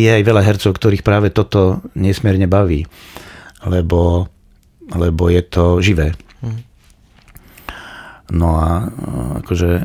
je 0.00 0.08
aj 0.08 0.24
veľa 0.24 0.40
hercov, 0.40 0.72
ktorých 0.72 1.04
práve 1.04 1.28
toto 1.28 1.84
nesmierne 1.92 2.48
baví, 2.48 2.88
lebo, 3.68 4.24
lebo 4.96 5.28
je 5.28 5.42
to 5.44 5.84
živé. 5.84 6.16
Mm. 6.40 6.60
No 8.30 8.56
a 8.56 8.88
akože 9.44 9.84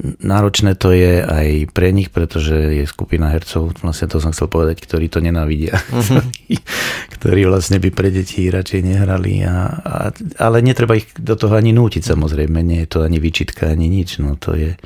náročné 0.00 0.76
to 0.76 0.92
je 0.92 1.24
aj 1.24 1.72
pre 1.72 1.88
nich, 1.88 2.12
pretože 2.12 2.52
je 2.52 2.84
skupina 2.84 3.32
hercov, 3.32 3.72
vlastne 3.80 4.08
to 4.12 4.20
som 4.20 4.36
chcel 4.36 4.48
povedať, 4.48 4.84
ktorí 4.84 5.08
to 5.08 5.24
nenávidia. 5.24 5.80
Uh-huh. 5.88 6.20
ktorí 7.16 7.48
vlastne 7.48 7.80
by 7.80 7.88
pre 7.92 8.12
deti 8.12 8.48
radšej 8.52 8.80
nehrali. 8.84 9.40
A, 9.48 9.56
a, 9.72 9.94
ale 10.36 10.60
netreba 10.60 11.00
ich 11.00 11.08
do 11.16 11.32
toho 11.32 11.56
ani 11.56 11.72
nútiť 11.72 12.04
samozrejme, 12.04 12.60
nie 12.60 12.84
je 12.84 12.88
to 12.92 12.98
ani 13.08 13.16
výčitka, 13.16 13.72
ani 13.72 13.88
nič. 13.88 14.20
No 14.20 14.36
to 14.36 14.52
je 14.52 14.76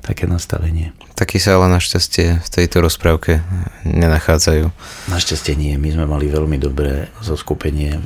také 0.00 0.24
nastavenie. 0.24 0.96
Taký 1.18 1.36
sa 1.42 1.58
ale 1.60 1.72
našťastie 1.76 2.40
v 2.40 2.48
tejto 2.48 2.80
rozprávke 2.80 3.42
nenachádzajú. 3.84 4.70
Našťastie 5.10 5.58
nie. 5.58 5.74
My 5.76 5.92
sme 5.92 6.06
mali 6.08 6.30
veľmi 6.30 6.56
dobré 6.56 7.10
zoskupenie 7.20 8.00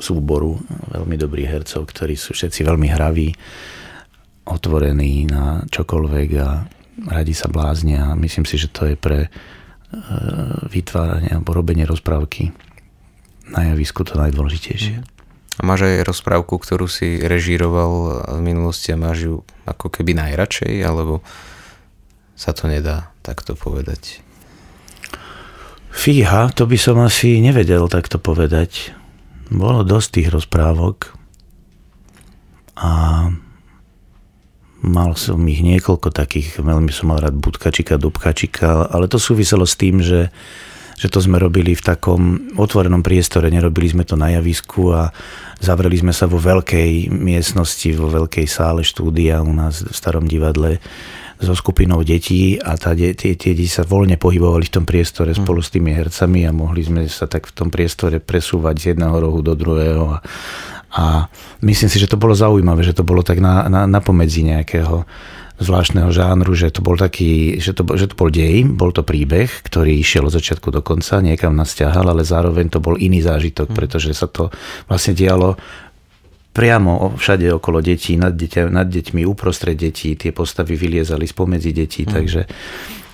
súboru, 0.00 0.56
veľmi 0.94 1.16
dobrých 1.18 1.50
hercov, 1.50 1.90
ktorí 1.90 2.16
sú 2.16 2.32
všetci 2.32 2.64
veľmi 2.64 2.88
hraví 2.88 3.36
otvorení 4.50 5.30
na 5.30 5.62
čokoľvek 5.70 6.28
a 6.42 6.48
radi 7.08 7.32
sa 7.32 7.48
bláznia. 7.48 8.18
Myslím 8.18 8.44
si, 8.44 8.58
že 8.60 8.68
to 8.68 8.90
je 8.90 8.96
pre 8.98 9.26
e, 9.26 9.30
vytváranie 10.68 11.32
alebo 11.32 11.56
robenie 11.56 11.86
rozprávky 11.86 12.52
na 13.50 13.74
javisku 13.74 14.06
to 14.06 14.18
najdôležitejšie. 14.18 15.02
A 15.58 15.60
máš 15.66 15.84
aj 15.84 16.08
rozprávku, 16.08 16.56
ktorú 16.56 16.88
si 16.88 17.20
režíroval 17.20 18.24
v 18.38 18.40
minulosti 18.40 18.96
a 18.96 19.00
máš 19.00 19.28
ju 19.28 19.34
ako 19.68 19.92
keby 19.92 20.16
najradšej, 20.16 20.80
alebo 20.80 21.20
sa 22.32 22.56
to 22.56 22.64
nedá 22.64 23.12
takto 23.20 23.52
povedať? 23.52 24.24
Fíha, 25.90 26.48
to 26.54 26.64
by 26.64 26.78
som 26.80 26.96
asi 27.02 27.42
nevedel 27.44 27.90
takto 27.92 28.16
povedať. 28.16 28.94
Bolo 29.52 29.82
dosť 29.84 30.08
tých 30.16 30.28
rozprávok 30.32 31.12
a 32.78 32.90
Mal 34.80 35.12
som 35.12 35.40
ich 35.44 35.60
niekoľko 35.60 36.08
takých, 36.08 36.64
veľmi 36.64 36.88
som 36.88 37.12
mal 37.12 37.20
rád 37.20 37.36
Budkačika, 37.36 38.00
Dubkačika, 38.00 38.88
ale 38.88 39.12
to 39.12 39.20
súviselo 39.20 39.68
s 39.68 39.76
tým, 39.76 40.00
že, 40.00 40.32
že 40.96 41.12
to 41.12 41.20
sme 41.20 41.36
robili 41.36 41.76
v 41.76 41.84
takom 41.84 42.48
otvorenom 42.56 43.04
priestore, 43.04 43.52
nerobili 43.52 43.92
sme 43.92 44.08
to 44.08 44.16
na 44.16 44.32
javisku 44.32 44.96
a 44.96 45.12
zavreli 45.60 46.00
sme 46.00 46.16
sa 46.16 46.24
vo 46.24 46.40
veľkej 46.40 47.12
miestnosti, 47.12 47.88
vo 47.92 48.08
veľkej 48.08 48.48
sále 48.48 48.80
štúdia 48.80 49.44
u 49.44 49.52
nás 49.52 49.84
v 49.84 49.92
starom 49.92 50.24
divadle 50.24 50.80
so 51.40 51.56
skupinou 51.56 52.04
detí 52.04 52.60
a 52.60 52.76
tá, 52.76 52.92
tie, 52.92 53.16
tie 53.16 53.32
deti 53.32 53.64
sa 53.64 53.80
voľne 53.80 54.20
pohybovali 54.20 54.68
v 54.68 54.74
tom 54.76 54.84
priestore 54.84 55.32
hm. 55.32 55.40
spolu 55.40 55.60
s 55.64 55.72
tými 55.72 55.96
hercami 55.96 56.44
a 56.44 56.52
mohli 56.52 56.84
sme 56.84 57.08
sa 57.08 57.24
tak 57.24 57.48
v 57.48 57.56
tom 57.56 57.68
priestore 57.72 58.20
presúvať 58.20 58.74
z 58.76 58.84
jedného 58.94 59.16
rohu 59.16 59.40
do 59.40 59.56
druhého 59.56 60.04
a, 60.08 60.18
a 60.90 61.30
myslím 61.62 61.90
si, 61.90 62.02
že 62.02 62.10
to 62.10 62.18
bolo 62.18 62.34
zaujímavé, 62.34 62.82
že 62.82 62.96
to 62.96 63.06
bolo 63.06 63.22
tak 63.22 63.38
na, 63.38 63.70
na, 63.70 63.86
na 63.86 64.00
pomedzi 64.02 64.42
nejakého 64.42 65.06
zvláštneho 65.60 66.08
žánru, 66.08 66.56
že 66.56 66.72
to 66.72 66.80
bol 66.80 66.96
taký, 66.96 67.60
že 67.60 67.76
to, 67.76 67.84
že 67.94 68.10
to 68.10 68.16
bol 68.16 68.32
dej, 68.32 68.64
bol 68.64 68.90
to 68.96 69.04
príbeh, 69.04 69.46
ktorý 69.62 69.92
išiel 70.00 70.26
od 70.26 70.34
začiatku 70.34 70.72
do 70.72 70.80
konca, 70.80 71.20
niekam 71.20 71.52
nás 71.52 71.76
ťahal, 71.76 72.08
ale 72.08 72.24
zároveň 72.24 72.72
to 72.72 72.80
bol 72.80 72.96
iný 72.96 73.20
zážitok, 73.20 73.70
mm. 73.70 73.76
pretože 73.76 74.16
sa 74.16 74.24
to 74.24 74.48
vlastne 74.88 75.12
dialo 75.12 75.60
priamo 76.50 77.14
všade 77.14 77.46
okolo 77.54 77.78
detí, 77.78 78.18
nad, 78.18 78.34
deťa, 78.34 78.72
nad 78.72 78.88
deťmi, 78.90 79.22
uprostred 79.22 79.78
detí, 79.78 80.18
tie 80.18 80.34
postavy 80.34 80.74
vyliezali 80.74 81.28
spomedzi 81.28 81.70
detí, 81.70 82.02
mm. 82.08 82.10
takže 82.10 82.42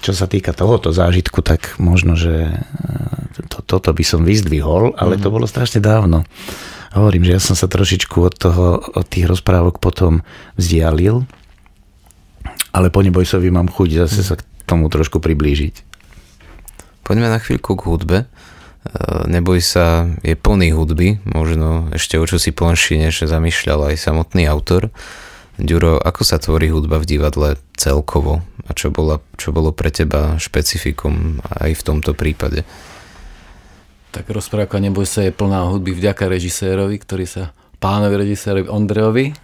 čo 0.00 0.14
sa 0.14 0.30
týka 0.30 0.54
tohoto 0.54 0.94
zážitku, 0.94 1.42
tak 1.42 1.76
možno, 1.82 2.14
že 2.14 2.46
e, 2.46 2.56
to, 3.50 3.58
toto 3.66 3.90
by 3.90 4.04
som 4.06 4.22
vyzdvihol, 4.22 4.94
ale 4.94 5.18
mm. 5.18 5.20
to 5.20 5.28
bolo 5.34 5.50
strašne 5.50 5.82
dávno. 5.82 6.22
Hovorím, 6.96 7.28
že 7.28 7.36
ja 7.36 7.42
som 7.44 7.52
sa 7.52 7.68
trošičku 7.68 8.24
od, 8.24 8.34
toho, 8.40 8.80
od 8.80 9.04
tých 9.04 9.28
rozprávok 9.28 9.84
potom 9.84 10.24
vzdialil, 10.56 11.28
ale 12.72 12.88
po 12.88 13.04
Nebojsovi 13.04 13.52
mám 13.52 13.68
chuť 13.68 14.08
zase 14.08 14.24
sa 14.24 14.40
k 14.40 14.42
tomu 14.64 14.88
trošku 14.88 15.20
priblížiť. 15.20 15.84
Poďme 17.04 17.28
na 17.28 17.36
chvíľku 17.36 17.76
k 17.76 17.84
hudbe. 17.84 18.18
E, 18.24 18.26
Neboj 19.28 19.60
sa 19.60 20.08
je 20.24 20.32
plný 20.40 20.72
hudby, 20.72 21.20
možno 21.28 21.92
ešte 21.92 22.16
o 22.16 22.24
čo 22.24 22.40
si 22.40 22.56
plnší, 22.56 22.96
než 22.96 23.28
zamýšľal 23.28 23.92
aj 23.92 24.00
samotný 24.00 24.48
autor. 24.48 24.88
Ďuro, 25.60 26.00
ako 26.00 26.24
sa 26.24 26.40
tvorí 26.40 26.72
hudba 26.72 26.96
v 26.96 27.08
divadle 27.12 27.60
celkovo 27.76 28.40
a 28.64 28.72
čo, 28.72 28.88
bola, 28.88 29.20
čo 29.36 29.52
bolo 29.52 29.68
pre 29.72 29.92
teba 29.92 30.40
špecifikum 30.40 31.44
aj 31.44 31.76
v 31.76 31.82
tomto 31.84 32.16
prípade? 32.16 32.64
Tak 34.16 34.32
rozprávka 34.32 34.80
Neboj 34.80 35.04
sa 35.04 35.28
je 35.28 35.28
plná 35.28 35.68
hudby 35.68 35.92
vďaka 35.92 36.24
režisérovi, 36.24 36.96
ktorý 36.96 37.28
sa, 37.28 37.52
pánovi 37.76 38.16
režisérovi 38.16 38.64
Ondrejovi, 38.64 39.36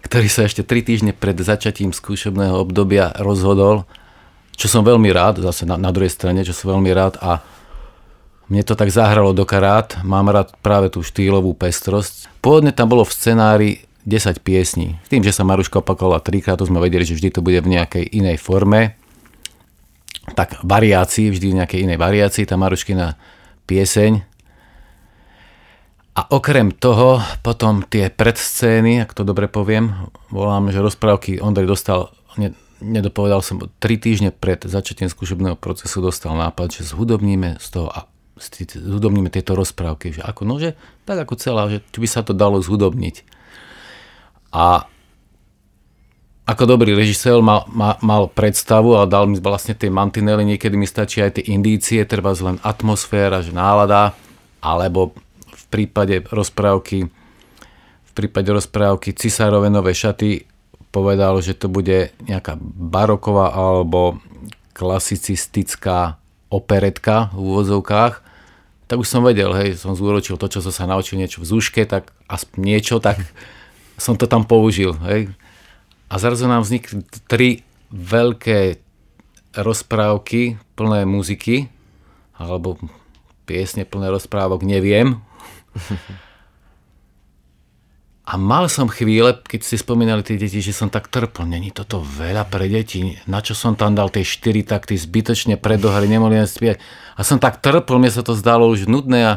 ktorý 0.00 0.32
sa 0.32 0.48
ešte 0.48 0.64
tri 0.64 0.80
týždne 0.80 1.12
pred 1.12 1.36
začatím 1.36 1.92
skúšobného 1.92 2.56
obdobia 2.56 3.12
rozhodol, 3.20 3.84
čo 4.56 4.72
som 4.72 4.80
veľmi 4.80 5.12
rád, 5.12 5.44
zase 5.44 5.68
na, 5.68 5.76
na 5.76 5.92
druhej 5.92 6.08
strane, 6.08 6.40
čo 6.40 6.56
som 6.56 6.72
veľmi 6.72 6.88
rád 6.96 7.20
a 7.20 7.44
mne 8.48 8.64
to 8.64 8.72
tak 8.72 8.88
zahralo 8.88 9.36
do 9.36 9.44
karát, 9.44 10.00
mám 10.00 10.32
rád 10.32 10.56
práve 10.64 10.88
tú 10.88 11.04
štýlovú 11.04 11.52
pestrosť. 11.52 12.32
Pôvodne 12.40 12.72
tam 12.72 12.88
bolo 12.88 13.04
v 13.04 13.12
scenári 13.12 13.70
10 14.08 14.40
piesní. 14.40 14.96
S 15.04 15.12
tým, 15.12 15.20
že 15.20 15.36
sa 15.36 15.44
Maruška 15.44 15.84
opakovala 15.84 16.24
trikrát, 16.24 16.56
to 16.56 16.64
sme 16.64 16.80
vedeli, 16.80 17.04
že 17.04 17.12
vždy 17.12 17.28
to 17.28 17.44
bude 17.44 17.60
v 17.60 17.76
nejakej 17.76 18.08
inej 18.08 18.40
forme. 18.40 18.96
Tak 20.32 20.64
variácii, 20.64 21.28
vždy 21.28 21.46
v 21.52 21.58
nejakej 21.60 21.80
inej 21.84 22.00
variácii, 22.00 22.48
tá 22.48 22.56
Maruškina 22.56 23.20
pieseň. 23.64 24.22
A 26.14 26.20
okrem 26.30 26.70
toho, 26.70 27.18
potom 27.42 27.82
tie 27.82 28.06
predscény, 28.06 29.02
ak 29.02 29.18
to 29.18 29.26
dobre 29.26 29.50
poviem, 29.50 30.10
volám, 30.30 30.70
že 30.70 30.78
rozprávky 30.78 31.42
Ondrej 31.42 31.66
dostal, 31.66 32.14
ne, 32.38 32.54
nedopovedal 32.78 33.42
som, 33.42 33.58
tri 33.82 33.98
týždne 33.98 34.30
pred 34.30 34.62
začatím 34.62 35.10
skúšobného 35.10 35.58
procesu 35.58 35.98
dostal 35.98 36.38
nápad, 36.38 36.70
že 36.70 36.86
zhudobníme 36.86 37.58
z 37.58 37.66
toho 37.66 37.90
a 37.90 38.06
zhudobníme 38.38 39.26
tieto 39.26 39.58
rozprávky, 39.58 40.14
že 40.14 40.22
ako, 40.22 40.42
no, 40.46 40.62
že 40.62 40.78
tak 41.02 41.18
ako 41.26 41.34
celá, 41.34 41.66
že 41.66 41.82
či 41.90 41.98
by 41.98 42.08
sa 42.10 42.22
to 42.22 42.30
dalo 42.30 42.62
zhudobniť. 42.62 43.26
A 44.54 44.86
ako 46.44 46.76
dobrý 46.76 46.92
režisér 46.92 47.40
mal, 47.40 47.64
mal, 47.72 47.96
mal 48.04 48.28
predstavu 48.28 49.00
a 49.00 49.08
dal 49.08 49.24
mi 49.24 49.40
vlastne 49.40 49.72
tie 49.72 49.88
mantinely, 49.88 50.44
niekedy 50.44 50.76
mi 50.76 50.84
stačí 50.84 51.24
aj 51.24 51.40
tie 51.40 51.44
indície, 51.56 52.04
treba 52.04 52.36
len 52.36 52.60
atmosféra, 52.60 53.40
že 53.40 53.56
nálada, 53.56 54.12
alebo 54.60 55.16
v 55.48 55.64
prípade 55.72 56.20
rozprávky 56.28 57.08
v 58.04 58.22
prípade 58.22 58.46
rozprávky 58.46 59.10
Cisárove 59.10 59.66
nové 59.66 59.90
šaty 59.90 60.46
povedal, 60.94 61.42
že 61.42 61.58
to 61.58 61.66
bude 61.66 62.14
nejaká 62.22 62.54
baroková 62.62 63.50
alebo 63.50 64.22
klasicistická 64.70 66.22
operetka 66.46 67.34
v 67.34 67.38
úvozovkách, 67.42 68.22
tak 68.86 68.96
už 69.02 69.08
som 69.10 69.26
vedel, 69.26 69.50
hej, 69.58 69.74
som 69.74 69.98
zúročil 69.98 70.38
to, 70.38 70.46
čo 70.46 70.62
som 70.62 70.70
sa 70.70 70.86
naučil 70.86 71.18
niečo 71.18 71.42
v 71.42 71.50
zúške, 71.50 71.82
tak 71.88 72.14
aspoň 72.30 72.58
niečo, 72.62 73.02
tak 73.02 73.18
som 74.04 74.14
to 74.14 74.30
tam 74.30 74.46
použil. 74.46 74.94
Hej. 75.02 75.34
A 76.08 76.14
zrazu 76.20 76.46
nám 76.46 76.62
vznikli 76.62 77.02
tri 77.26 77.64
veľké 77.90 78.78
rozprávky 79.54 80.58
plné 80.74 81.06
muziky, 81.06 81.70
alebo 82.34 82.76
piesne 83.46 83.86
plné 83.86 84.10
rozprávok, 84.10 84.66
neviem. 84.66 85.22
A 88.24 88.40
mal 88.40 88.72
som 88.72 88.88
chvíle, 88.88 89.36
keď 89.36 89.60
si 89.68 89.76
spomínali 89.76 90.24
tie 90.24 90.40
deti, 90.40 90.64
že 90.64 90.72
som 90.72 90.88
tak 90.88 91.12
trpl. 91.12 91.44
Není 91.44 91.76
toto 91.76 92.00
veľa 92.00 92.48
pre 92.48 92.72
deti? 92.72 93.20
Na 93.28 93.44
čo 93.44 93.52
som 93.52 93.76
tam 93.76 93.92
dal 93.92 94.08
tie 94.08 94.24
štyri 94.24 94.64
takty 94.64 94.96
zbytočne 94.96 95.60
predohry, 95.60 96.08
nemohli 96.08 96.40
len 96.40 96.48
spievať. 96.48 96.80
A 97.14 97.20
som 97.20 97.36
tak 97.36 97.60
trpl, 97.60 98.00
mne 98.00 98.08
sa 98.08 98.24
to 98.24 98.32
zdalo 98.32 98.72
už 98.72 98.88
nudné 98.88 99.20
a 99.28 99.34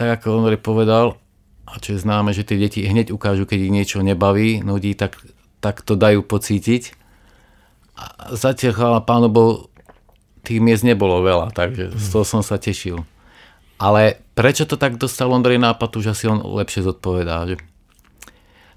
tak 0.00 0.22
ako 0.22 0.40
on 0.40 0.56
povedal, 0.56 1.20
a 1.68 1.76
čo 1.76 1.92
je 1.92 2.00
známe, 2.00 2.32
že 2.32 2.48
tie 2.48 2.56
deti 2.56 2.80
hneď 2.88 3.12
ukážu, 3.12 3.44
keď 3.44 3.58
ich 3.68 3.74
niečo 3.74 3.98
nebaví, 4.00 4.64
nudí, 4.64 4.96
tak, 4.96 5.20
tak 5.58 5.82
to 5.82 5.98
dajú 5.98 6.22
pocítiť. 6.22 6.94
A 7.98 8.34
zatiaľ, 8.34 9.02
pánu 9.02 9.26
Bohu, 9.26 9.66
tých 10.46 10.62
miest 10.62 10.86
nebolo 10.86 11.20
veľa, 11.20 11.50
takže 11.52 11.92
z 11.92 12.06
toho 12.08 12.24
som 12.24 12.42
sa 12.46 12.56
tešil. 12.56 13.02
Ale 13.78 14.22
prečo 14.34 14.66
to 14.66 14.78
tak 14.78 14.98
dostal 14.98 15.30
Ondrej 15.30 15.58
nápad, 15.58 15.90
už 15.98 16.14
asi 16.14 16.30
on 16.30 16.42
lepšie 16.42 16.86
zodpovedá. 16.86 17.46
Že... 17.46 17.56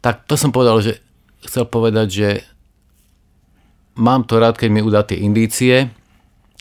Tak 0.01 0.25
to 0.25 0.38
som 0.38 0.53
povedal, 0.53 0.81
že 0.81 1.01
chcel 1.45 1.65
povedať, 1.65 2.07
že 2.09 2.29
mám 3.97 4.25
to 4.25 4.38
rád, 4.38 4.57
keď 4.57 4.69
mi 4.69 4.81
udá 4.81 5.01
tie 5.05 5.21
indície 5.21 5.89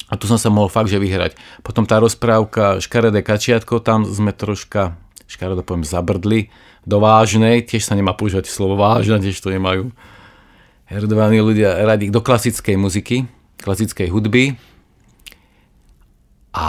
a 0.09 0.15
tu 0.17 0.25
som 0.25 0.41
sa 0.41 0.49
mohol 0.49 0.73
fakt, 0.73 0.89
že 0.89 1.01
vyhrať. 1.01 1.37
Potom 1.61 1.85
tá 1.85 2.01
rozprávka 2.01 2.81
Škaredé 2.81 3.21
kačiatko, 3.21 3.85
tam 3.85 4.09
sme 4.09 4.33
troška 4.33 4.97
škaredo 5.31 5.63
poviem, 5.63 5.87
zabrdli 5.87 6.51
do 6.85 6.97
vážnej, 6.99 7.65
tiež 7.65 7.85
sa 7.85 7.97
nemá 7.97 8.17
používať 8.17 8.49
slovo 8.49 8.77
vážna, 8.81 9.21
tiež 9.21 9.37
to 9.41 9.53
nemajú 9.53 9.93
herdovaní 10.91 11.39
ľudia 11.39 11.87
radi 11.87 12.11
do 12.11 12.19
klasickej 12.19 12.75
muziky, 12.75 13.17
klasickej 13.63 14.11
hudby. 14.11 14.59
A 16.51 16.67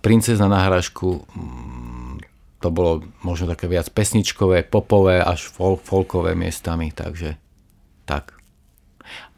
princezna 0.00 0.48
na 0.48 0.64
hrašku 0.64 1.28
mm, 1.28 2.16
to 2.64 2.72
bolo 2.72 3.04
možno 3.20 3.52
také 3.52 3.68
viac 3.68 3.92
pesničkové, 3.92 4.64
popové, 4.64 5.20
až 5.20 5.52
fol, 5.52 5.76
folkové 5.76 6.32
miestami, 6.32 6.88
takže 6.96 7.36
tak. 8.08 8.40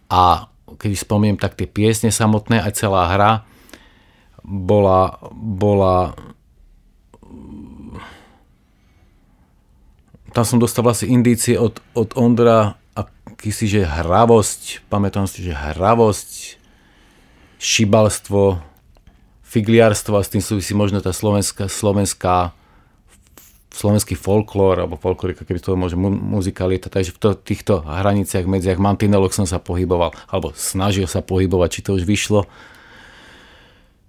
A 0.06 0.46
keď 0.78 0.90
spomínam, 0.94 1.42
tak 1.42 1.58
tie 1.58 1.66
piesne 1.66 2.14
samotné, 2.14 2.62
aj 2.62 2.78
celá 2.78 3.10
hra 3.10 3.42
bola, 4.46 5.18
bola 5.34 6.14
tam 10.34 10.42
som 10.42 10.58
dostal 10.58 10.82
vlastne 10.82 11.14
indície 11.14 11.54
od, 11.54 11.78
od 11.94 12.18
Ondra 12.18 12.74
akýsi, 12.94 13.70
že 13.70 13.86
hravosť, 13.86 14.90
pamätám 14.90 15.30
si, 15.30 15.46
že 15.46 15.54
hravosť, 15.54 16.58
šibalstvo, 17.62 18.58
figliarstvo 19.46 20.18
a 20.18 20.26
s 20.26 20.32
tým 20.34 20.42
súvisí 20.42 20.74
možno 20.74 20.98
tá 20.98 21.14
slovenská, 21.14 21.70
slovenská 21.70 22.50
slovenský 23.74 24.14
folklór, 24.14 24.86
alebo 24.86 24.94
folklorika, 24.94 25.42
keby 25.42 25.58
to 25.58 25.74
môže 25.74 25.98
muzikalita, 25.98 26.86
takže 26.86 27.10
v 27.10 27.18
to, 27.18 27.28
týchto 27.34 27.82
hraniciach, 27.82 28.46
medziach 28.46 28.78
mantinelok 28.78 29.34
som 29.34 29.50
sa 29.50 29.58
pohyboval, 29.58 30.14
alebo 30.30 30.54
snažil 30.54 31.10
sa 31.10 31.26
pohybovať, 31.26 31.68
či 31.74 31.80
to 31.82 31.90
už 31.98 32.06
vyšlo, 32.06 32.46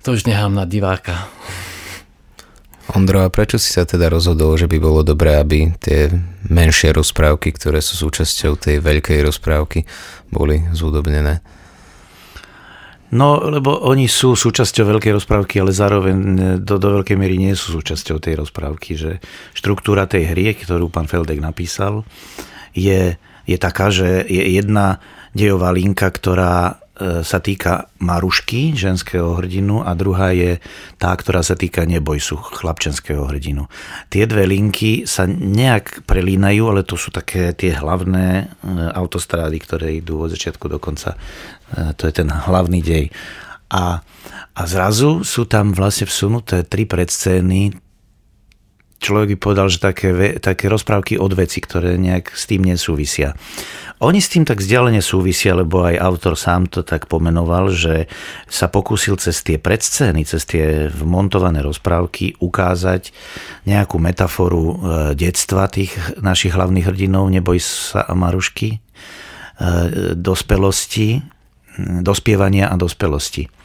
to 0.05 0.13
už 0.13 0.29
nechám 0.29 0.53
na 0.53 0.69
diváka. 0.69 1.25
Ondro, 2.93 3.25
a 3.25 3.33
prečo 3.33 3.57
si 3.57 3.73
sa 3.73 3.81
teda 3.81 4.13
rozhodol, 4.13 4.53
že 4.61 4.69
by 4.69 4.77
bolo 4.77 5.01
dobré, 5.01 5.41
aby 5.41 5.73
tie 5.81 6.13
menšie 6.45 6.93
rozprávky, 6.93 7.49
ktoré 7.57 7.81
sú 7.81 7.97
súčasťou 7.97 8.61
tej 8.61 8.77
veľkej 8.77 9.25
rozprávky, 9.25 9.89
boli 10.29 10.69
zúdobnené? 10.69 11.41
No, 13.09 13.41
lebo 13.41 13.73
oni 13.89 14.05
sú 14.05 14.37
súčasťou 14.37 14.85
veľkej 14.85 15.17
rozprávky, 15.17 15.65
ale 15.65 15.73
zároveň 15.73 16.17
do, 16.61 16.77
do 16.77 16.89
veľkej 17.01 17.17
miery 17.17 17.41
nie 17.41 17.57
sú 17.57 17.81
súčasťou 17.81 18.21
tej 18.21 18.45
rozprávky, 18.45 18.91
že 18.93 19.11
štruktúra 19.57 20.05
tej 20.05 20.29
hry, 20.35 20.53
ktorú 20.53 20.93
pán 20.93 21.09
Feldek 21.09 21.41
napísal, 21.41 22.05
je, 22.77 23.17
je 23.49 23.57
taká, 23.57 23.89
že 23.89 24.29
je 24.29 24.61
jedna 24.61 25.01
dejová 25.33 25.73
linka, 25.73 26.05
ktorá 26.05 26.84
E, 26.84 26.84
sa 26.99 27.43
týka 27.43 27.91
Marušky, 27.99 28.71
ženského 28.71 29.35
hrdinu, 29.35 29.83
a 29.83 29.91
druhá 29.99 30.31
je 30.31 30.63
tá, 30.95 31.11
ktorá 31.11 31.43
sa 31.43 31.59
týka 31.59 31.83
Nebojsu, 31.83 32.39
chlapčenského 32.39 33.27
hrdinu. 33.27 33.67
Tie 34.07 34.23
dve 34.23 34.47
linky 34.47 35.03
sa 35.03 35.27
nejak 35.27 36.07
prelínajú, 36.07 36.63
ale 36.71 36.87
to 36.87 36.95
sú 36.95 37.11
také 37.11 37.51
tie 37.51 37.75
hlavné 37.75 38.27
e, 38.27 38.45
autostrády, 38.95 39.57
ktoré 39.59 39.99
idú 39.99 40.23
od 40.23 40.31
začiatku 40.31 40.71
do 40.71 40.79
konca. 40.79 41.19
E, 41.75 41.91
to 41.99 42.07
je 42.07 42.13
ten 42.15 42.31
hlavný 42.31 42.79
dej. 42.79 43.11
A, 43.75 43.99
a 44.55 44.61
zrazu 44.63 45.27
sú 45.27 45.43
tam 45.51 45.75
vlastne 45.75 46.07
vsunuté 46.07 46.63
tri 46.63 46.87
predscény, 46.87 47.84
človek 49.05 49.27
by 49.33 49.37
povedal, 49.37 49.67
že 49.69 49.77
také, 49.77 50.41
také 50.41 50.65
rozprávky 50.65 51.21
od 51.21 51.37
veci, 51.37 51.61
ktoré 51.61 51.93
nejak 52.01 52.33
s 52.33 52.49
tým 52.49 52.65
nesúvisia. 52.65 53.37
Oni 54.01 54.19
s 54.19 54.27
tým 54.27 54.43
tak 54.43 54.59
vzdialene 54.59 54.99
súvisia, 54.99 55.55
lebo 55.55 55.85
aj 55.85 56.01
autor 56.01 56.35
sám 56.35 56.67
to 56.67 56.81
tak 56.83 57.07
pomenoval, 57.07 57.71
že 57.71 58.11
sa 58.49 58.67
pokúsil 58.67 59.15
cez 59.21 59.39
tie 59.45 59.55
predscény, 59.55 60.27
cez 60.27 60.43
tie 60.43 60.91
vmontované 60.91 61.63
rozprávky 61.63 62.41
ukázať 62.41 63.15
nejakú 63.69 63.95
metaforu 64.01 64.63
e, 64.67 64.75
detstva 65.15 65.71
tých 65.71 65.95
našich 66.19 66.51
hlavných 66.51 66.91
hrdinov, 66.91 67.31
neboj 67.31 67.61
sa 67.63 68.03
a 68.03 68.11
Marušky, 68.11 68.75
e, 68.75 68.79
dospelosti, 70.11 71.23
dospievania 72.03 72.67
a 72.67 72.75
dospelosti 72.75 73.64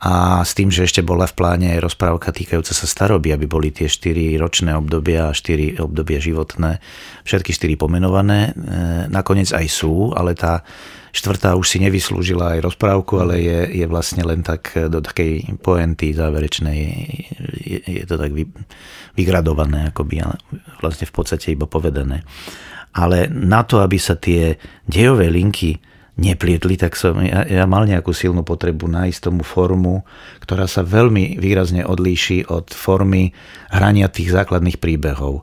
a 0.00 0.40
s 0.40 0.56
tým, 0.56 0.72
že 0.72 0.88
ešte 0.88 1.04
bola 1.04 1.28
v 1.28 1.36
pláne 1.36 1.76
aj 1.76 1.84
rozprávka 1.84 2.32
týkajúca 2.32 2.72
sa 2.72 2.88
staroby, 2.88 3.36
aby 3.36 3.44
boli 3.44 3.68
tie 3.68 3.84
4 3.84 4.40
ročné 4.40 4.72
obdobia 4.72 5.28
a 5.28 5.36
4 5.36 5.76
obdobie 5.76 6.16
životné, 6.16 6.80
všetky 7.28 7.52
4 7.52 7.76
pomenované. 7.76 8.40
E, 8.48 8.50
nakoniec 9.12 9.52
aj 9.52 9.66
sú, 9.68 10.16
ale 10.16 10.32
tá 10.32 10.64
štvrtá 11.12 11.52
už 11.52 11.68
si 11.68 11.78
nevyslúžila 11.84 12.56
aj 12.56 12.72
rozprávku, 12.72 13.20
ale 13.20 13.44
je, 13.44 13.84
je 13.84 13.86
vlastne 13.90 14.24
len 14.24 14.40
tak 14.40 14.72
do 14.88 15.04
takej 15.04 15.60
poenty 15.60 16.16
záverečnej, 16.16 16.80
je, 17.60 17.78
je 17.84 18.04
to 18.08 18.16
tak 18.16 18.32
vy, 18.32 18.48
vygradované, 19.20 19.92
akoby, 19.92 20.24
vlastne 20.80 21.04
v 21.04 21.12
podstate 21.12 21.52
iba 21.52 21.68
povedané. 21.68 22.24
Ale 22.96 23.28
na 23.28 23.68
to, 23.68 23.84
aby 23.84 24.00
sa 24.00 24.16
tie 24.16 24.56
dejové 24.88 25.28
linky 25.28 25.89
neplietli, 26.20 26.76
tak 26.76 26.94
som 27.00 27.16
ja, 27.24 27.48
ja 27.48 27.64
mal 27.64 27.88
nejakú 27.88 28.12
silnú 28.12 28.44
potrebu 28.44 28.84
nájsť 28.84 29.32
tomu 29.32 29.40
formu, 29.40 30.04
ktorá 30.44 30.68
sa 30.68 30.84
veľmi 30.84 31.40
výrazne 31.40 31.88
odlíši 31.88 32.44
od 32.52 32.68
formy 32.76 33.32
hrania 33.72 34.12
tých 34.12 34.36
základných 34.36 34.76
príbehov. 34.76 35.40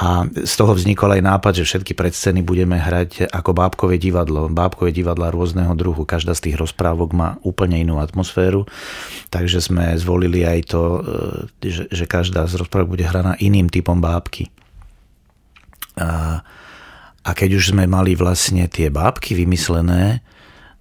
A 0.00 0.24
z 0.24 0.54
toho 0.56 0.72
vznikol 0.72 1.12
aj 1.12 1.22
nápad, 1.24 1.52
že 1.60 1.68
všetky 1.68 1.92
predscény 1.92 2.40
budeme 2.40 2.80
hrať 2.80 3.28
ako 3.28 3.52
bábkové 3.52 4.00
divadlo. 4.00 4.48
Bábkové 4.48 4.96
divadla 4.96 5.28
rôzneho 5.28 5.76
druhu. 5.76 6.08
Každá 6.08 6.32
z 6.32 6.48
tých 6.48 6.56
rozprávok 6.56 7.12
má 7.12 7.36
úplne 7.44 7.76
inú 7.84 8.00
atmosféru. 8.00 8.64
Takže 9.28 9.60
sme 9.60 9.92
zvolili 10.00 10.48
aj 10.48 10.72
to, 10.72 10.82
e, 11.60 11.68
že, 11.68 11.84
že 11.92 12.04
každá 12.08 12.48
z 12.48 12.64
rozprávok 12.64 12.96
bude 12.96 13.04
hraná 13.04 13.36
iným 13.44 13.68
typom 13.68 14.00
bábky. 14.00 14.48
A, 16.00 16.40
a 17.20 17.30
keď 17.36 17.60
už 17.60 17.64
sme 17.76 17.84
mali 17.84 18.16
vlastne 18.16 18.64
tie 18.70 18.88
bábky 18.88 19.36
vymyslené, 19.36 20.24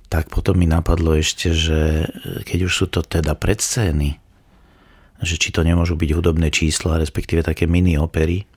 tak 0.10 0.32
potom 0.34 0.58
mi 0.58 0.66
napadlo 0.66 1.14
ešte, 1.14 1.54
že 1.54 2.10
keď 2.48 2.60
už 2.66 2.74
sú 2.74 2.86
to 2.90 3.06
teda 3.06 3.38
predscény, 3.38 4.18
že 5.20 5.36
či 5.36 5.52
to 5.52 5.62
nemôžu 5.62 6.00
byť 6.00 6.10
hudobné 6.16 6.50
čísla, 6.50 6.98
respektíve 6.98 7.44
také 7.44 7.68
mini 7.68 8.00
opery, 8.00 8.48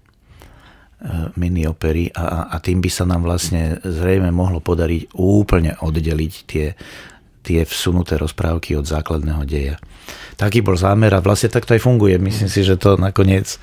Eh, 1.02 1.34
mini 1.34 1.66
opery 1.66 2.14
a, 2.14 2.46
a 2.46 2.62
tým 2.62 2.78
by 2.78 2.86
sa 2.86 3.02
nám 3.02 3.26
vlastne 3.26 3.82
zrejme 3.82 4.30
mohlo 4.30 4.62
podariť 4.62 5.18
úplne 5.18 5.74
oddeliť 5.82 6.32
tie, 6.46 6.78
tie 7.42 7.60
vsunuté 7.66 8.14
rozprávky 8.22 8.78
od 8.78 8.86
základného 8.86 9.42
deja. 9.42 9.82
Taký 10.38 10.62
bol 10.62 10.78
zámer 10.78 11.10
a 11.10 11.18
vlastne 11.18 11.50
takto 11.50 11.74
aj 11.74 11.82
funguje. 11.82 12.22
Myslím 12.22 12.46
si, 12.46 12.62
že 12.62 12.78
to 12.78 12.94
nakoniec 13.02 13.58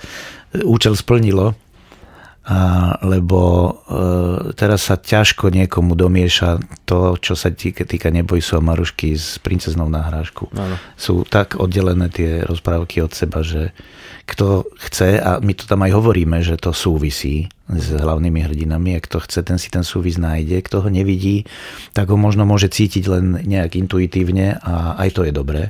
účel 0.68 1.00
splnilo 1.00 1.56
a, 2.50 2.98
lebo 3.06 3.42
e, 3.46 3.72
teraz 4.58 4.90
sa 4.90 4.98
ťažko 4.98 5.54
niekomu 5.54 5.94
domieša 5.94 6.58
to, 6.90 7.14
čo 7.22 7.38
sa 7.38 7.54
týka, 7.54 7.86
týka 7.86 8.10
Nebojsu 8.10 8.58
a 8.58 8.66
Marušky 8.66 9.14
s 9.14 9.38
princeznou 9.38 9.86
na 9.86 10.10
hrášku. 10.10 10.50
Ano. 10.58 10.74
Sú 10.98 11.30
tak 11.30 11.62
oddelené 11.62 12.10
tie 12.10 12.42
rozprávky 12.42 13.06
od 13.06 13.14
seba, 13.14 13.46
že 13.46 13.70
kto 14.26 14.66
chce, 14.82 15.22
a 15.22 15.38
my 15.38 15.54
to 15.54 15.70
tam 15.70 15.86
aj 15.86 15.94
hovoríme, 15.94 16.42
že 16.42 16.58
to 16.58 16.74
súvisí 16.74 17.54
s 17.70 17.94
hlavnými 17.94 18.42
hrdinami, 18.42 18.98
a 18.98 19.04
kto 19.06 19.22
chce, 19.22 19.46
ten 19.46 19.62
si 19.62 19.70
ten 19.70 19.86
súvis 19.86 20.18
nájde, 20.18 20.66
kto 20.66 20.86
ho 20.86 20.90
nevidí, 20.90 21.46
tak 21.94 22.10
ho 22.10 22.18
možno 22.18 22.50
môže 22.50 22.74
cítiť 22.74 23.04
len 23.14 23.46
nejak 23.46 23.78
intuitívne 23.78 24.58
a 24.58 24.98
aj 24.98 25.10
to 25.14 25.22
je 25.26 25.34
dobré. 25.34 25.70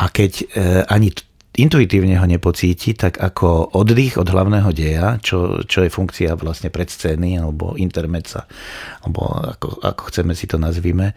A 0.00 0.08
keď 0.08 0.32
e, 0.40 0.44
ani 0.88 1.12
intuitívne 1.52 2.16
ho 2.16 2.24
nepocíti, 2.24 2.96
tak 2.96 3.20
ako 3.20 3.76
oddych 3.76 4.16
od 4.16 4.28
hlavného 4.28 4.72
deja, 4.72 5.20
čo, 5.20 5.60
čo 5.68 5.84
je 5.84 5.92
funkcia 5.92 6.32
vlastne 6.40 6.72
predscény 6.72 7.36
alebo 7.36 7.76
intermeca, 7.76 8.48
alebo 9.04 9.36
ako, 9.52 9.84
ako 9.84 10.02
chceme 10.08 10.32
si 10.32 10.48
to 10.48 10.56
nazvime, 10.56 11.12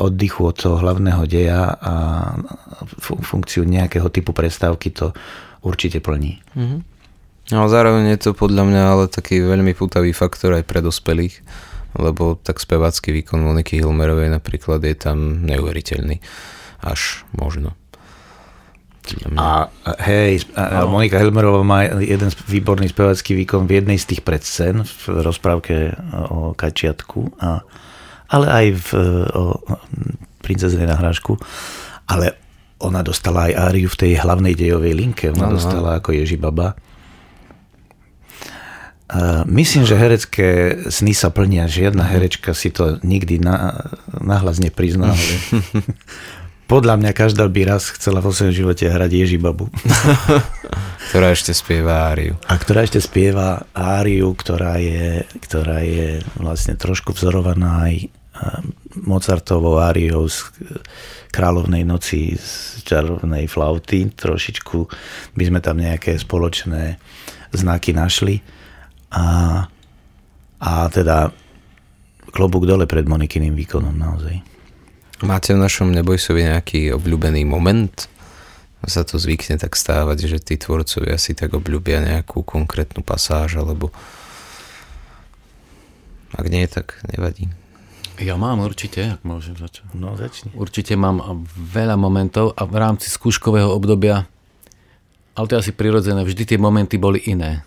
oddychu 0.00 0.48
od 0.48 0.56
toho 0.56 0.76
hlavného 0.80 1.24
deja 1.28 1.76
a 1.76 1.94
funkciu 3.00 3.68
nejakého 3.68 4.08
typu 4.08 4.32
prestávky 4.32 4.92
to 4.92 5.12
určite 5.64 6.00
plní. 6.00 6.40
Mm-hmm. 6.56 6.80
No 7.48 7.64
zároveň 7.64 8.12
je 8.16 8.28
to 8.28 8.30
podľa 8.36 8.64
mňa 8.68 8.82
ale 8.84 9.04
taký 9.08 9.40
veľmi 9.40 9.72
putavý 9.72 10.12
faktor 10.12 10.60
aj 10.60 10.68
pre 10.68 10.84
dospelých, 10.84 11.40
lebo 11.96 12.36
tak 12.36 12.60
spevácky 12.60 13.12
výkon 13.16 13.40
Moniky 13.40 13.80
Hilmerovej 13.80 14.28
napríklad 14.28 14.84
je 14.84 14.92
tam 14.92 15.44
neuveriteľný. 15.48 16.20
Až 16.84 17.24
možno. 17.32 17.72
A 19.36 19.72
hej, 20.04 20.44
a 20.52 20.84
Monika 20.84 21.16
Helmerová 21.16 21.64
má 21.64 21.86
jeden 22.00 22.28
výborný 22.48 22.92
spevacký 22.92 23.34
výkon 23.44 23.64
v 23.64 23.80
jednej 23.80 23.98
z 23.98 24.14
tých 24.14 24.22
predscén 24.24 24.84
v 24.84 25.02
rozprávke 25.24 25.96
o 26.28 26.52
Kačiatku, 26.52 27.40
a, 27.40 27.64
ale 28.28 28.46
aj 28.46 28.66
v, 28.76 28.88
o 29.32 29.42
princezne 30.44 30.88
na 30.88 30.96
hrášku. 30.96 31.36
Ale 32.08 32.36
ona 32.78 33.02
dostala 33.02 33.50
aj 33.50 33.74
áriu 33.74 33.88
v 33.90 34.00
tej 34.00 34.12
hlavnej 34.22 34.54
dejovej 34.54 34.94
linke. 34.94 35.24
Ona 35.34 35.50
no, 35.50 35.58
dostala 35.58 35.90
no. 35.92 35.96
ako 35.98 36.14
Ježibaba. 36.14 36.78
A 39.08 39.42
myslím, 39.48 39.88
že 39.88 39.96
herecké 39.96 40.48
sny 40.92 41.16
sa 41.16 41.32
plnia. 41.32 41.64
Žiadna 41.64 42.04
herečka 42.04 42.52
si 42.52 42.68
to 42.68 43.00
nikdy 43.00 43.40
na, 43.40 43.88
nahlas 44.12 44.60
neprizná, 44.60 45.16
ale 45.16 45.34
Podľa 46.68 47.00
mňa 47.00 47.16
každá 47.16 47.48
by 47.48 47.64
raz 47.64 47.88
chcela 47.96 48.20
vo 48.20 48.28
svojom 48.28 48.52
živote 48.52 48.84
hrať 48.84 49.08
Ježibabu. 49.08 49.72
ktorá 51.08 51.32
ešte 51.32 51.56
spieva 51.56 52.12
áriu. 52.12 52.36
A 52.44 52.60
ktorá 52.60 52.84
ešte 52.84 53.00
spieva 53.00 53.64
áriu, 53.72 54.36
ktorá 54.36 54.76
je, 54.76 55.24
ktorá 55.48 55.80
je 55.80 56.20
vlastne 56.36 56.76
trošku 56.76 57.16
vzorovaná 57.16 57.88
aj 57.88 57.94
eh, 58.04 58.08
Mozartovou 59.00 59.80
áriou 59.80 60.28
z 60.28 60.44
Kráľovnej 61.32 61.88
noci 61.88 62.36
z 62.36 62.84
čarovnej 62.84 63.48
flauty. 63.48 64.12
Trošičku 64.12 64.78
by 65.36 65.44
sme 65.44 65.60
tam 65.64 65.80
nejaké 65.80 66.20
spoločné 66.20 67.00
znaky 67.56 67.96
našli. 67.96 68.40
A, 69.12 69.64
a 70.60 70.72
teda 70.92 71.32
klobúk 72.32 72.68
dole 72.68 72.84
pred 72.84 73.08
Monikyným 73.08 73.56
výkonom 73.56 73.96
naozaj. 73.96 74.57
Máte 75.18 75.50
v 75.50 75.58
našom 75.58 75.90
Nebojsovi 75.90 76.46
nejaký 76.46 76.94
obľúbený 76.94 77.42
moment? 77.42 78.06
Sa 78.86 79.02
to 79.02 79.18
zvykne 79.18 79.58
tak 79.58 79.74
stávať, 79.74 80.30
že 80.30 80.38
tí 80.38 80.54
tvorcovia 80.54 81.18
si 81.18 81.34
tak 81.34 81.58
obľúbia 81.58 81.98
nejakú 81.98 82.46
konkrétnu 82.46 83.02
pasáž, 83.02 83.58
alebo 83.58 83.90
ak 86.38 86.46
nie, 86.46 86.62
tak 86.70 87.02
nevadí. 87.10 87.50
Ja 88.22 88.38
mám 88.38 88.62
určite, 88.62 89.18
ak 89.18 89.26
môžem 89.26 89.58
začať. 89.58 89.90
No, 89.90 90.14
začni. 90.14 90.54
Určite 90.54 90.94
mám 90.94 91.46
veľa 91.54 91.98
momentov 91.98 92.54
a 92.54 92.62
v 92.62 92.78
rámci 92.78 93.10
skúškového 93.10 93.74
obdobia, 93.74 94.22
ale 95.34 95.44
to 95.50 95.58
je 95.58 95.62
asi 95.66 95.72
prirodzené, 95.74 96.22
vždy 96.22 96.54
tie 96.54 96.58
momenty 96.62 96.94
boli 96.94 97.22
iné. 97.26 97.66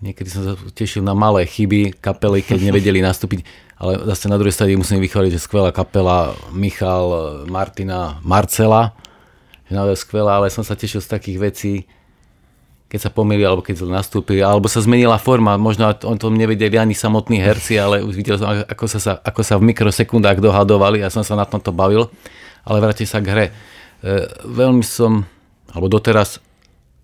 Niekedy 0.00 0.28
som 0.32 0.42
sa 0.42 0.52
tešil 0.72 1.04
na 1.04 1.12
malé 1.12 1.44
chyby 1.44 2.00
kapely, 2.00 2.40
keď 2.40 2.72
nevedeli 2.72 3.04
nastúpiť 3.04 3.44
ale 3.80 3.96
zase 4.12 4.28
na 4.28 4.36
druhej 4.36 4.52
strane 4.52 4.76
musím 4.76 5.00
vychváliť, 5.00 5.32
že 5.32 5.40
skvelá 5.40 5.72
kapela 5.72 6.36
Michal, 6.52 7.08
Martina, 7.48 8.20
Marcela, 8.20 8.92
že 9.64 9.72
naozaj 9.72 10.04
skvelá, 10.04 10.36
ale 10.36 10.52
som 10.52 10.60
sa 10.60 10.76
tešil 10.76 11.00
z 11.00 11.08
takých 11.08 11.38
vecí, 11.40 11.74
keď 12.92 13.08
sa 13.08 13.10
pomýli, 13.10 13.40
alebo 13.40 13.64
keď 13.64 13.88
nastúpili, 13.88 14.44
alebo 14.44 14.68
sa 14.68 14.84
zmenila 14.84 15.16
forma, 15.16 15.56
možno 15.56 15.88
o 15.88 16.14
tom 16.20 16.36
nevedeli 16.36 16.76
ani 16.76 16.92
samotní 16.92 17.40
herci, 17.40 17.80
ale 17.80 18.04
už 18.04 18.12
videl 18.20 18.36
som, 18.36 18.52
ako 18.52 18.84
sa, 18.84 19.16
ako 19.24 19.40
sa 19.40 19.56
v 19.56 19.72
mikrosekundách 19.72 20.44
dohadovali 20.44 21.00
a 21.00 21.08
som 21.08 21.24
sa 21.24 21.32
na 21.32 21.48
tomto 21.48 21.72
bavil, 21.72 22.12
ale 22.68 22.84
vrátim 22.84 23.08
sa 23.08 23.24
k 23.24 23.32
hre. 23.32 23.46
E, 23.48 23.52
veľmi 24.44 24.84
som, 24.84 25.24
alebo 25.72 25.88
doteraz 25.88 26.36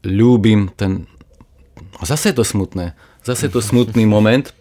ľúbim 0.04 0.76
ten, 0.76 1.08
zase 2.04 2.34
je 2.34 2.36
to 2.36 2.44
smutné, 2.44 2.92
zase 3.24 3.48
je 3.48 3.52
to 3.56 3.64
smutný 3.64 4.04
moment, 4.16 4.52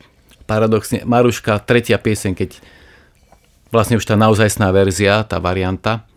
paradoxne, 0.47 1.03
Maruška, 1.03 1.59
tretia 1.65 1.99
pieseň, 1.99 2.31
keď 2.37 2.61
vlastne 3.73 3.99
už 3.99 4.05
tá 4.05 4.15
naozajstná 4.15 4.71
verzia, 4.71 5.25
tá 5.27 5.41
varianta, 5.41 6.07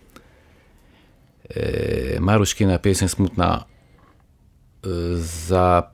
e, 1.49 2.21
Maruškina 2.23 2.79
pieseň 2.79 3.09
smutná 3.11 3.65
e, 4.87 5.19
za 5.19 5.91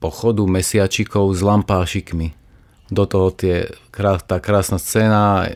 pochodu 0.00 0.42
mesiačikov 0.48 1.30
s 1.30 1.40
lampášikmi. 1.46 2.34
Do 2.90 3.06
toho 3.06 3.30
tie, 3.30 3.70
tá 4.26 4.36
krásna 4.42 4.76
scéna, 4.82 5.46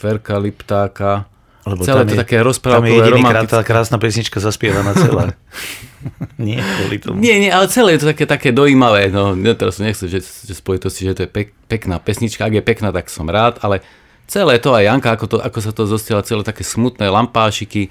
Ferka 0.00 0.40
Liptáka, 0.40 1.28
lebo 1.64 1.80
Celé 1.80 2.04
to 2.04 2.12
je, 2.12 2.20
také 2.20 2.44
rozprávkové, 2.44 3.08
romantické. 3.08 3.56
Tá 3.56 3.64
krásna 3.64 3.96
pesnička 3.96 4.36
zaspievaná 4.36 4.92
celá. 4.92 5.32
nie, 6.40 6.58
kvôli 6.60 6.96
tomu. 7.00 7.18
Nie, 7.20 7.40
nie, 7.40 7.50
ale 7.50 7.70
celé 7.70 7.96
je 7.96 8.04
to 8.04 8.08
také, 8.12 8.24
také 8.28 8.50
dojímavé. 8.50 9.08
No, 9.08 9.34
teraz 9.56 9.80
nechcem, 9.80 10.08
že, 10.08 10.20
že 10.20 10.54
spojitosti, 10.54 11.08
že 11.08 11.16
to 11.16 11.22
je 11.26 11.30
pek, 11.30 11.48
pekná 11.66 11.96
pesnička. 12.00 12.46
Ak 12.46 12.54
je 12.54 12.64
pekná, 12.64 12.92
tak 12.92 13.08
som 13.08 13.28
rád, 13.28 13.60
ale 13.64 13.80
celé 14.28 14.60
to 14.60 14.72
aj 14.72 14.84
Janka, 14.84 15.16
ako, 15.16 15.26
to, 15.26 15.36
ako 15.40 15.58
sa 15.60 15.72
to 15.72 15.82
zostala, 15.88 16.26
celé 16.26 16.42
také 16.44 16.62
smutné 16.64 17.08
lampášiky. 17.08 17.88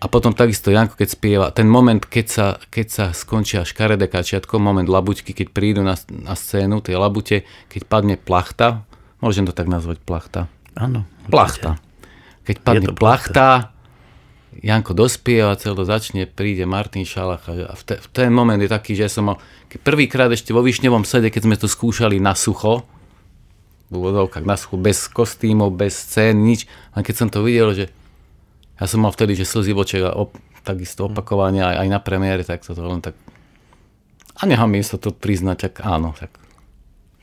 A 0.00 0.08
potom 0.08 0.32
takisto 0.32 0.72
Janko, 0.72 0.96
keď 0.96 1.08
spieva, 1.12 1.46
ten 1.52 1.68
moment, 1.68 2.00
keď 2.00 2.26
sa, 2.26 2.46
keď 2.72 2.86
sa 2.88 3.04
skončia 3.12 3.68
škaredé 3.68 4.08
kačiatko, 4.08 4.56
moment 4.56 4.88
labuťky, 4.88 5.36
keď 5.36 5.52
prídu 5.52 5.84
na, 5.84 5.92
na 6.08 6.32
scénu, 6.32 6.80
tie 6.80 6.96
labute, 6.96 7.44
keď 7.68 7.82
padne 7.84 8.16
plachta, 8.16 8.88
môžem 9.20 9.44
to 9.44 9.52
tak 9.52 9.68
nazvať 9.68 10.00
plachta. 10.00 10.48
Áno. 10.72 11.04
Plachta. 11.28 11.76
Keď 12.48 12.56
padne 12.64 12.88
plachta, 12.96 13.76
Janko 14.60 14.92
dospieva, 14.92 15.56
celé 15.56 15.72
to 15.72 15.84
začne, 15.88 16.28
príde 16.28 16.68
Martin 16.68 17.08
Šalach 17.08 17.48
a 17.48 17.72
v, 17.72 17.82
te, 17.84 17.94
v 17.96 18.08
ten 18.12 18.28
moment 18.28 18.60
je 18.60 18.68
taký, 18.68 18.92
že 18.92 19.08
som 19.08 19.32
mal, 19.32 19.36
prvýkrát 19.80 20.28
ešte 20.28 20.52
vo 20.52 20.60
Višňovom 20.60 21.08
sede, 21.08 21.32
keď 21.32 21.42
sme 21.48 21.56
to 21.56 21.64
skúšali 21.64 22.20
na 22.20 22.36
sucho, 22.36 22.84
v 23.88 23.94
úvodovkách 23.96 24.44
na 24.44 24.60
sucho, 24.60 24.76
bez 24.76 25.08
kostýmov, 25.08 25.72
bez 25.72 25.96
scén, 25.96 26.44
nič, 26.44 26.68
a 26.92 27.00
keď 27.00 27.14
som 27.16 27.28
to 27.32 27.40
videl, 27.40 27.72
že 27.72 27.88
ja 28.76 28.84
som 28.84 29.00
mal 29.00 29.16
vtedy, 29.16 29.32
že 29.32 29.48
slzy 29.48 29.72
v 29.72 29.80
a 30.04 30.12
op, 30.12 30.36
takisto 30.60 31.08
opakovanie 31.08 31.64
aj, 31.64 31.76
aj 31.80 31.88
na 31.88 32.00
premiére, 32.04 32.44
tak 32.44 32.60
to 32.60 32.76
len 32.76 33.00
tak 33.00 33.16
a 34.40 34.48
nechám 34.48 34.72
sa 34.80 34.96
to 34.96 35.12
priznať, 35.12 35.56
tak 35.68 35.74
áno, 35.84 36.16
tak, 36.16 36.32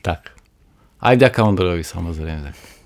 tak. 0.06 0.38
Aj 1.02 1.14
vďaka 1.18 1.42
Ondrovi 1.42 1.82
samozrejme. 1.82 2.77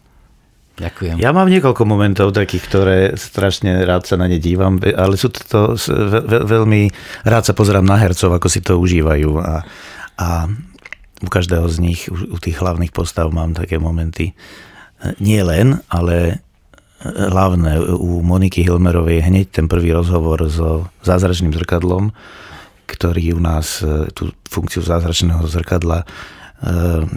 Ďakujem. 0.73 1.21
Ja 1.21 1.37
mám 1.37 1.53
niekoľko 1.53 1.85
momentov 1.85 2.33
takých, 2.33 2.65
ktoré 2.65 2.99
strašne 3.21 3.85
rád 3.85 4.09
sa 4.09 4.17
na 4.17 4.25
ne 4.25 4.41
dívam, 4.41 4.81
ale 4.81 5.21
sú 5.21 5.29
to, 5.29 5.77
ve, 5.77 6.41
veľmi 6.49 6.89
rád 7.29 7.45
sa 7.45 7.53
pozerám 7.53 7.85
na 7.85 8.01
hercov, 8.01 8.33
ako 8.33 8.49
si 8.49 8.65
to 8.65 8.81
užívajú 8.81 9.37
a, 9.37 9.69
a 10.17 10.29
u 11.21 11.29
každého 11.29 11.69
z 11.69 11.77
nich, 11.77 12.01
u, 12.09 12.39
tých 12.41 12.57
hlavných 12.57 12.91
postav 12.91 13.29
mám 13.31 13.53
také 13.53 13.77
momenty. 13.77 14.33
Nie 15.21 15.45
len, 15.45 15.85
ale 15.93 16.41
hlavné 17.05 17.83
u 17.83 18.23
Moniky 18.23 18.63
Hilmerovej 18.63 19.27
hneď 19.27 19.53
ten 19.53 19.67
prvý 19.67 19.93
rozhovor 19.93 20.41
so 20.49 20.89
zázračným 21.03 21.53
zrkadlom, 21.53 22.15
ktorý 22.87 23.37
u 23.37 23.41
nás 23.43 23.83
tú 24.15 24.33
funkciu 24.47 24.81
zázračného 24.81 25.43
zrkadla 25.51 26.07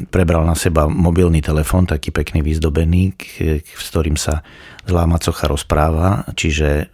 prebral 0.10 0.42
na 0.42 0.58
seba 0.58 0.90
mobilný 0.90 1.38
telefón, 1.38 1.86
taký 1.86 2.10
pekný 2.10 2.42
vyzdobený, 2.42 3.14
s 3.62 3.88
ktorým 3.94 4.18
sa 4.18 4.42
zlá 4.90 5.06
macocha 5.06 5.46
rozpráva, 5.46 6.26
čiže 6.34 6.90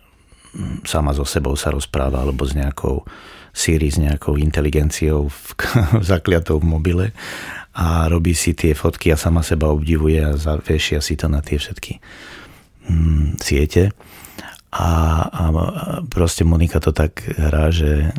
hm, 0.52 0.84
sama 0.84 1.16
so 1.16 1.24
sebou 1.24 1.56
sa 1.56 1.72
rozpráva, 1.72 2.28
alebo 2.28 2.44
s 2.44 2.52
nejakou 2.52 3.08
Siri, 3.52 3.92
s 3.92 4.00
nejakou 4.00 4.40
inteligenciou 4.40 5.28
v, 5.28 5.48
zakliatou 6.12 6.60
v 6.60 6.70
mobile 6.72 7.08
a 7.72 8.08
robí 8.12 8.36
si 8.36 8.52
tie 8.52 8.76
fotky 8.76 9.12
a 9.12 9.20
sama 9.20 9.44
seba 9.44 9.72
obdivuje 9.72 10.20
a 10.20 10.36
zavešia 10.36 11.00
si 11.00 11.16
to 11.16 11.32
na 11.32 11.40
tie 11.40 11.56
všetky 11.56 12.04
hm, 12.92 13.40
siete. 13.40 13.96
A, 14.72 14.88
a 15.28 15.44
proste 16.08 16.48
Monika 16.48 16.80
to 16.80 16.96
tak 16.96 17.28
hrá, 17.28 17.76
že 17.76 18.16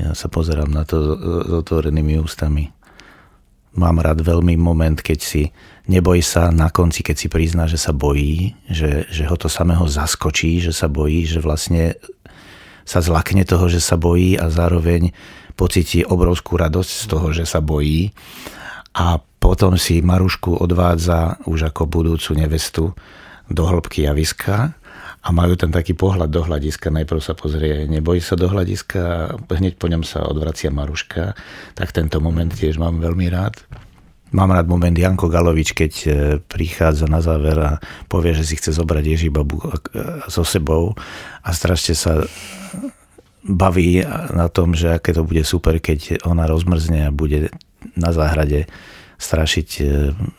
ja 0.00 0.12
sa 0.16 0.28
pozerám 0.28 0.68
na 0.72 0.88
to 0.88 1.16
s 1.20 1.52
otvorenými 1.64 2.20
ústami 2.20 2.68
mám 3.74 4.02
rád 4.02 4.22
veľmi 4.22 4.58
moment, 4.58 4.98
keď 4.98 5.18
si 5.18 5.42
neboj 5.90 6.22
sa 6.22 6.50
na 6.54 6.70
konci, 6.70 7.02
keď 7.02 7.16
si 7.16 7.26
prizná, 7.26 7.66
že 7.66 7.78
sa 7.78 7.90
bojí, 7.90 8.54
že, 8.70 9.06
že 9.10 9.26
ho 9.26 9.36
to 9.38 9.50
samého 9.50 9.86
zaskočí, 9.86 10.62
že 10.62 10.74
sa 10.74 10.86
bojí, 10.86 11.26
že 11.26 11.42
vlastne 11.42 11.98
sa 12.86 12.98
zlakne 13.02 13.46
toho, 13.46 13.70
že 13.70 13.78
sa 13.78 13.94
bojí 13.94 14.34
a 14.34 14.50
zároveň 14.50 15.14
pocíti 15.54 16.02
obrovskú 16.02 16.58
radosť 16.58 16.90
z 16.90 17.04
toho, 17.06 17.28
že 17.30 17.44
sa 17.46 17.62
bojí. 17.62 18.10
A 18.96 19.22
potom 19.38 19.78
si 19.78 20.02
Marušku 20.02 20.58
odvádza 20.58 21.38
už 21.46 21.70
ako 21.70 21.86
budúcu 21.86 22.30
nevestu 22.34 22.84
do 23.50 23.62
hĺbky 23.66 24.06
javiska 24.06 24.74
a 25.20 25.28
majú 25.36 25.52
ten 25.52 25.68
taký 25.68 25.92
pohľad 25.92 26.32
do 26.32 26.40
hľadiska. 26.40 26.88
Najprv 26.88 27.20
sa 27.20 27.36
pozrie, 27.36 27.84
nebojí 27.84 28.24
sa 28.24 28.40
do 28.40 28.48
hľadiska 28.48 29.36
hneď 29.52 29.76
po 29.76 29.92
ňom 29.92 30.00
sa 30.00 30.24
odvracia 30.24 30.72
Maruška. 30.72 31.36
Tak 31.76 31.92
tento 31.92 32.24
moment 32.24 32.48
tiež 32.48 32.80
mám 32.80 33.04
veľmi 33.04 33.28
rád. 33.28 33.60
Mám 34.30 34.54
rád 34.54 34.70
moment 34.70 34.94
Janko 34.94 35.26
Galovič, 35.26 35.74
keď 35.74 35.92
e, 36.06 36.10
prichádza 36.38 37.10
na 37.10 37.18
záver 37.18 37.58
a 37.58 37.82
povie, 38.06 38.30
že 38.30 38.46
si 38.46 38.54
chce 38.54 38.78
zobrať 38.78 39.04
Ježibabu 39.18 39.58
e, 39.58 39.68
so 40.30 40.46
sebou 40.46 40.94
a 41.42 41.50
strašne 41.50 41.98
sa 41.98 42.22
baví 43.42 44.06
na 44.30 44.46
tom, 44.46 44.78
že 44.78 44.94
aké 44.94 45.10
to 45.10 45.26
bude 45.26 45.42
super, 45.42 45.82
keď 45.82 46.22
ona 46.22 46.46
rozmrzne 46.46 47.10
a 47.10 47.14
bude 47.14 47.50
na 47.98 48.14
záhrade 48.14 48.70
strašiť 49.18 49.68
e, 49.82 49.84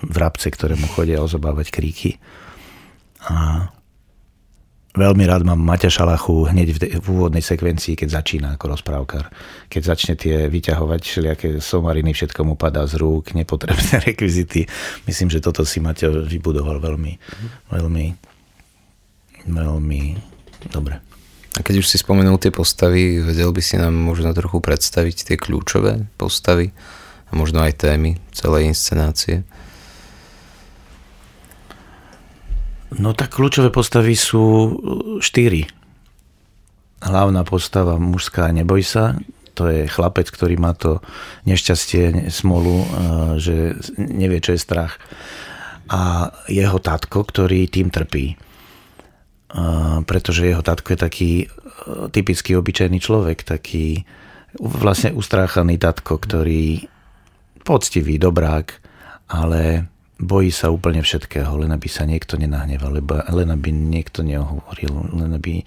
vrabce, 0.08 0.48
ktoré 0.50 0.80
mu 0.80 0.88
chodia 0.88 1.20
ozobávať 1.20 1.68
kríky. 1.70 2.18
A 3.28 3.68
Veľmi 4.92 5.24
rád 5.24 5.48
mám 5.48 5.64
Maťa 5.64 5.88
Šalachu 5.88 6.52
hneď 6.52 6.76
v, 6.76 7.00
v 7.00 7.06
úvodnej 7.08 7.40
sekvencii, 7.40 7.96
keď 7.96 8.10
začína 8.12 8.48
ako 8.60 8.76
rozprávkar. 8.76 9.32
Keď 9.72 9.82
začne 9.88 10.14
tie 10.20 10.52
vyťahovať 10.52 11.00
všelijaké 11.00 11.48
somariny, 11.64 12.12
všetko 12.12 12.44
mu 12.44 12.60
padá 12.60 12.84
z 12.84 13.00
rúk, 13.00 13.32
nepotrebné 13.32 14.04
rekvizity. 14.12 14.68
Myslím, 15.08 15.32
že 15.32 15.40
toto 15.40 15.64
si 15.64 15.80
Maťo 15.80 16.28
vybudoval 16.28 16.84
veľmi, 16.84 17.14
veľmi, 17.72 18.06
veľmi 19.48 20.02
dobre. 20.68 21.00
A 21.56 21.60
keď 21.64 21.84
už 21.84 21.88
si 21.88 21.96
spomenul 21.96 22.36
tie 22.36 22.52
postavy, 22.52 23.24
vedel 23.24 23.56
by 23.56 23.64
si 23.64 23.80
nám 23.80 23.96
možno 23.96 24.36
trochu 24.36 24.60
predstaviť 24.60 25.18
tie 25.24 25.38
kľúčové 25.40 26.04
postavy 26.20 26.76
a 27.32 27.40
možno 27.40 27.64
aj 27.64 27.80
témy 27.80 28.20
celej 28.36 28.72
inscenácie? 28.76 29.48
No 33.00 33.16
tak 33.16 33.36
kľúčové 33.40 33.72
postavy 33.72 34.20
sú 34.20 34.44
uh, 34.44 34.72
štyri. 35.24 35.68
Hlavná 37.02 37.42
postava 37.48 37.96
mužská 37.98 38.52
Neboj 38.52 38.84
sa, 38.84 39.18
to 39.56 39.68
je 39.72 39.88
chlapec, 39.88 40.28
ktorý 40.28 40.56
má 40.60 40.76
to 40.76 41.00
nešťastie, 41.48 42.28
smolu, 42.34 42.84
uh, 42.84 42.86
že 43.40 43.80
nevie, 43.96 44.44
čo 44.44 44.56
je 44.56 44.64
strach. 44.64 45.00
A 45.92 46.32
jeho 46.52 46.80
tatko, 46.80 47.24
ktorý 47.24 47.68
tým 47.72 47.92
trpí. 47.92 48.36
Uh, 49.52 50.04
pretože 50.08 50.48
jeho 50.48 50.64
tatko 50.64 50.96
je 50.96 51.00
taký 51.00 51.32
typický 52.12 52.54
obyčajný 52.56 53.02
človek, 53.02 53.42
taký 53.42 54.06
vlastne 54.60 55.16
ustráchaný 55.16 55.82
tatko, 55.82 56.20
ktorý 56.20 56.86
poctivý, 57.64 58.22
dobrák, 58.22 58.68
ale 59.32 59.88
bojí 60.22 60.54
sa 60.54 60.70
úplne 60.70 61.02
všetkého, 61.02 61.50
len 61.66 61.74
aby 61.74 61.90
sa 61.90 62.06
niekto 62.06 62.38
nenahneval, 62.38 63.02
len 63.34 63.50
aby 63.50 63.74
niekto 63.74 64.22
neohovoril, 64.22 65.18
len 65.18 65.34
aby 65.34 65.60
e, 65.60 65.64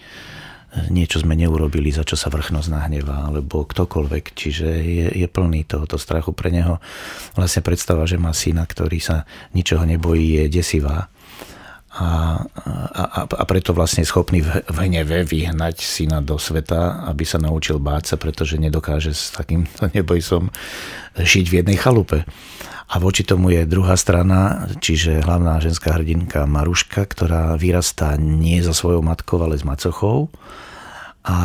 niečo 0.95 1.21
sme 1.21 1.35
neurobili, 1.35 1.91
za 1.91 2.07
čo 2.07 2.15
sa 2.15 2.31
vrchnosť 2.31 2.71
nahnevá, 2.71 3.29
alebo 3.29 3.67
ktokoľvek. 3.67 4.25
Čiže 4.33 4.69
je, 4.81 5.07
je 5.11 5.27
plný 5.27 5.67
tohoto 5.67 5.99
strachu 5.99 6.31
pre 6.31 6.55
neho. 6.55 6.79
Vlastne 7.35 7.67
predstava, 7.67 8.07
že 8.07 8.17
má 8.17 8.31
syna, 8.31 8.63
ktorý 8.63 9.03
sa 9.03 9.27
ničoho 9.53 9.83
nebojí, 9.83 10.47
je 10.47 10.63
desivá. 10.63 11.11
A, 11.95 12.43
a, 12.91 13.23
a 13.23 13.45
preto 13.47 13.71
vlastne 13.71 14.03
schopný 14.03 14.43
v, 14.43 14.51
hneve 14.67 15.23
vyhnať 15.23 15.79
syna 15.79 16.19
do 16.19 16.43
sveta, 16.43 17.07
aby 17.07 17.23
sa 17.23 17.39
naučil 17.39 17.79
báť 17.79 18.15
sa, 18.15 18.17
pretože 18.19 18.59
nedokáže 18.59 19.15
s 19.15 19.31
takýmto 19.31 19.87
nebojsom 19.99 20.51
žiť 21.19 21.47
v 21.47 21.57
jednej 21.63 21.79
chalupe. 21.79 22.27
A 22.85 23.01
voči 23.01 23.25
tomu 23.25 23.49
je 23.51 23.65
druhá 23.65 23.97
strana, 23.97 24.69
čiže 24.79 25.25
hlavná 25.25 25.57
ženská 25.59 25.97
hrdinka 25.97 26.45
Maruška, 26.45 27.09
ktorá 27.09 27.57
vyrastá 27.57 28.21
nie 28.21 28.61
so 28.61 28.77
svojou 28.77 29.01
matkou, 29.01 29.41
ale 29.41 29.57
s 29.57 29.65
macochou. 29.65 30.29
A 31.25 31.37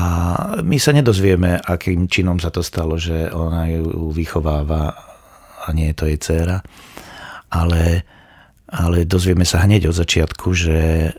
my 0.59 0.75
sa 0.75 0.91
nedozvieme, 0.91 1.55
akým 1.55 2.11
činom 2.11 2.35
sa 2.43 2.51
to 2.51 2.59
stalo, 2.59 2.99
že 2.99 3.31
ona 3.31 3.71
ju 3.71 4.11
vychováva 4.11 4.91
a 5.63 5.67
nie 5.71 5.91
je 5.91 5.95
to 5.95 6.05
jej 6.11 6.19
dcéra. 6.19 6.57
Ale, 7.47 8.03
ale 8.67 9.07
dozvieme 9.07 9.47
sa 9.47 9.63
hneď 9.63 9.87
od 9.87 9.95
začiatku, 9.95 10.51
že 10.51 10.77
e, 11.07 11.11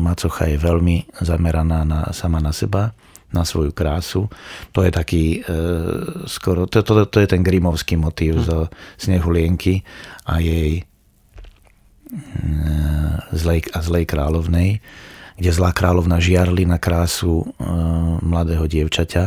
macocha 0.00 0.48
je 0.48 0.56
veľmi 0.56 1.20
zameraná 1.20 1.84
na, 1.84 2.00
sama 2.16 2.40
na 2.40 2.56
seba 2.56 2.96
na 3.32 3.44
svoju 3.44 3.72
krásu. 3.72 4.28
To 4.76 4.84
je 4.84 4.92
taký 4.92 5.24
e, 5.40 5.52
skoro, 6.28 6.68
to, 6.68 6.84
to, 6.84 7.08
to 7.08 7.18
je 7.20 7.28
ten 7.28 7.42
grimovský 7.42 7.96
motív 7.96 8.40
hm. 8.40 8.44
zo 8.44 8.58
Snehulienky 9.00 9.82
a 10.28 10.38
jej 10.38 10.80
e, 10.80 10.84
zlej, 13.32 13.66
a 13.72 13.78
zlej 13.80 14.04
kráľovnej, 14.06 14.78
kde 15.40 15.50
zlá 15.50 15.72
kráľovna 15.72 16.20
žiarli 16.20 16.68
na 16.68 16.76
krásu 16.76 17.42
e, 17.42 17.46
mladého 18.22 18.68
dievčaťa. 18.68 19.24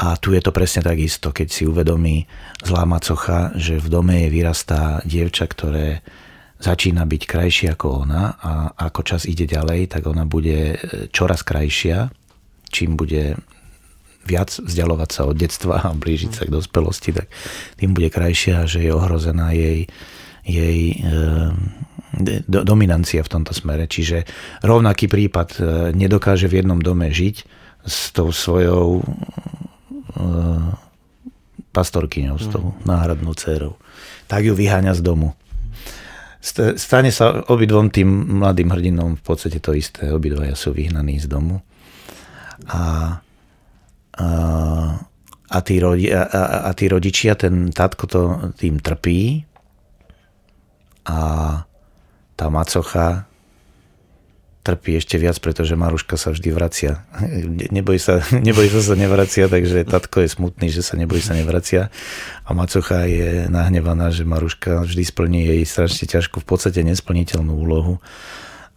A 0.00 0.16
tu 0.16 0.32
je 0.32 0.40
to 0.40 0.48
presne 0.48 0.80
takisto, 0.80 1.28
keď 1.28 1.48
si 1.52 1.68
uvedomí 1.68 2.24
zlá 2.64 2.88
macocha, 2.88 3.52
že 3.52 3.76
v 3.76 3.92
dome 3.92 4.16
jej 4.16 4.32
vyrastá 4.32 5.04
dievča, 5.04 5.44
ktoré 5.44 6.00
začína 6.60 7.08
byť 7.08 7.22
krajšie 7.24 7.68
ako 7.72 8.08
ona 8.08 8.36
a 8.36 8.52
ako 8.88 9.00
čas 9.04 9.24
ide 9.24 9.48
ďalej, 9.48 9.92
tak 9.92 10.08
ona 10.08 10.28
bude 10.28 10.76
čoraz 11.12 11.44
krajšia 11.44 12.12
čím 12.70 12.96
bude 12.96 13.36
viac 14.24 14.52
vzdialovať 14.60 15.10
sa 15.10 15.22
od 15.26 15.36
detstva 15.36 15.80
a 15.80 15.96
blížiť 15.96 16.32
sa 16.32 16.42
k 16.46 16.54
dospelosti, 16.54 17.10
tak 17.16 17.26
tým 17.80 17.96
bude 17.96 18.12
krajšia, 18.12 18.68
že 18.68 18.84
je 18.84 18.92
ohrozená 18.92 19.50
jej, 19.56 19.88
jej 20.44 20.78
e, 20.92 20.96
do, 22.46 22.60
dominancia 22.62 23.24
v 23.24 23.32
tomto 23.32 23.56
smere. 23.56 23.88
Čiže 23.88 24.28
rovnaký 24.62 25.08
prípad 25.08 25.48
e, 25.56 25.60
nedokáže 25.96 26.46
v 26.46 26.62
jednom 26.62 26.78
dome 26.78 27.08
žiť 27.08 27.36
s 27.82 28.12
tou 28.12 28.28
svojou 28.28 29.00
e, 29.00 29.04
pastorkyňou, 31.72 32.36
s 32.36 32.46
tou 32.52 32.76
mm. 32.76 32.84
náhradnou 32.84 33.32
dcerou. 33.34 33.80
Tak 34.28 34.46
ju 34.46 34.52
vyháňa 34.52 34.94
z 34.94 35.02
domu. 35.02 35.32
Stane 36.40 37.12
sa 37.12 37.44
obidvom 37.52 37.92
tým 37.92 38.40
mladým 38.40 38.72
hrdinom 38.72 39.20
v 39.20 39.22
podstate 39.24 39.60
to 39.60 39.76
isté. 39.76 40.08
Obidvaja 40.08 40.56
sú 40.56 40.72
vyhnaní 40.72 41.20
z 41.20 41.28
domu 41.28 41.60
a, 42.68 42.82
a, 44.18 44.26
a, 45.48 45.58
tí, 45.64 45.76
rodi, 45.80 46.12
a, 46.12 46.26
a, 46.26 46.42
a 46.68 46.70
tí 46.76 46.90
rodičia, 46.90 47.38
ten 47.38 47.72
tatko 47.72 48.04
to 48.04 48.20
tým 48.58 48.82
trpí 48.82 49.44
a 51.08 51.18
tá 52.36 52.46
macocha 52.48 53.30
trpí 54.60 55.00
ešte 55.00 55.16
viac, 55.16 55.40
pretože 55.40 55.72
Maruška 55.72 56.20
sa 56.20 56.36
vždy 56.36 56.48
vracia. 56.52 57.08
Neboj 57.72 57.96
sa, 57.96 58.20
neboj 58.48 58.68
sa 58.68 58.80
sa 58.84 58.94
nevracia, 58.94 59.48
takže 59.48 59.88
tatko 59.88 60.20
je 60.20 60.28
smutný, 60.28 60.68
že 60.68 60.84
sa 60.84 61.00
neboj 61.00 61.20
sa 61.24 61.32
nevracia. 61.32 61.88
A 62.44 62.50
Macocha 62.52 63.08
je 63.08 63.48
nahnevaná, 63.48 64.12
že 64.12 64.28
Maruška 64.28 64.84
vždy 64.84 65.02
splní 65.02 65.40
jej 65.48 65.62
strašne 65.64 66.04
ťažkú, 66.04 66.44
v 66.44 66.46
podstate 66.46 66.84
nesplniteľnú 66.84 67.52
úlohu 67.56 68.04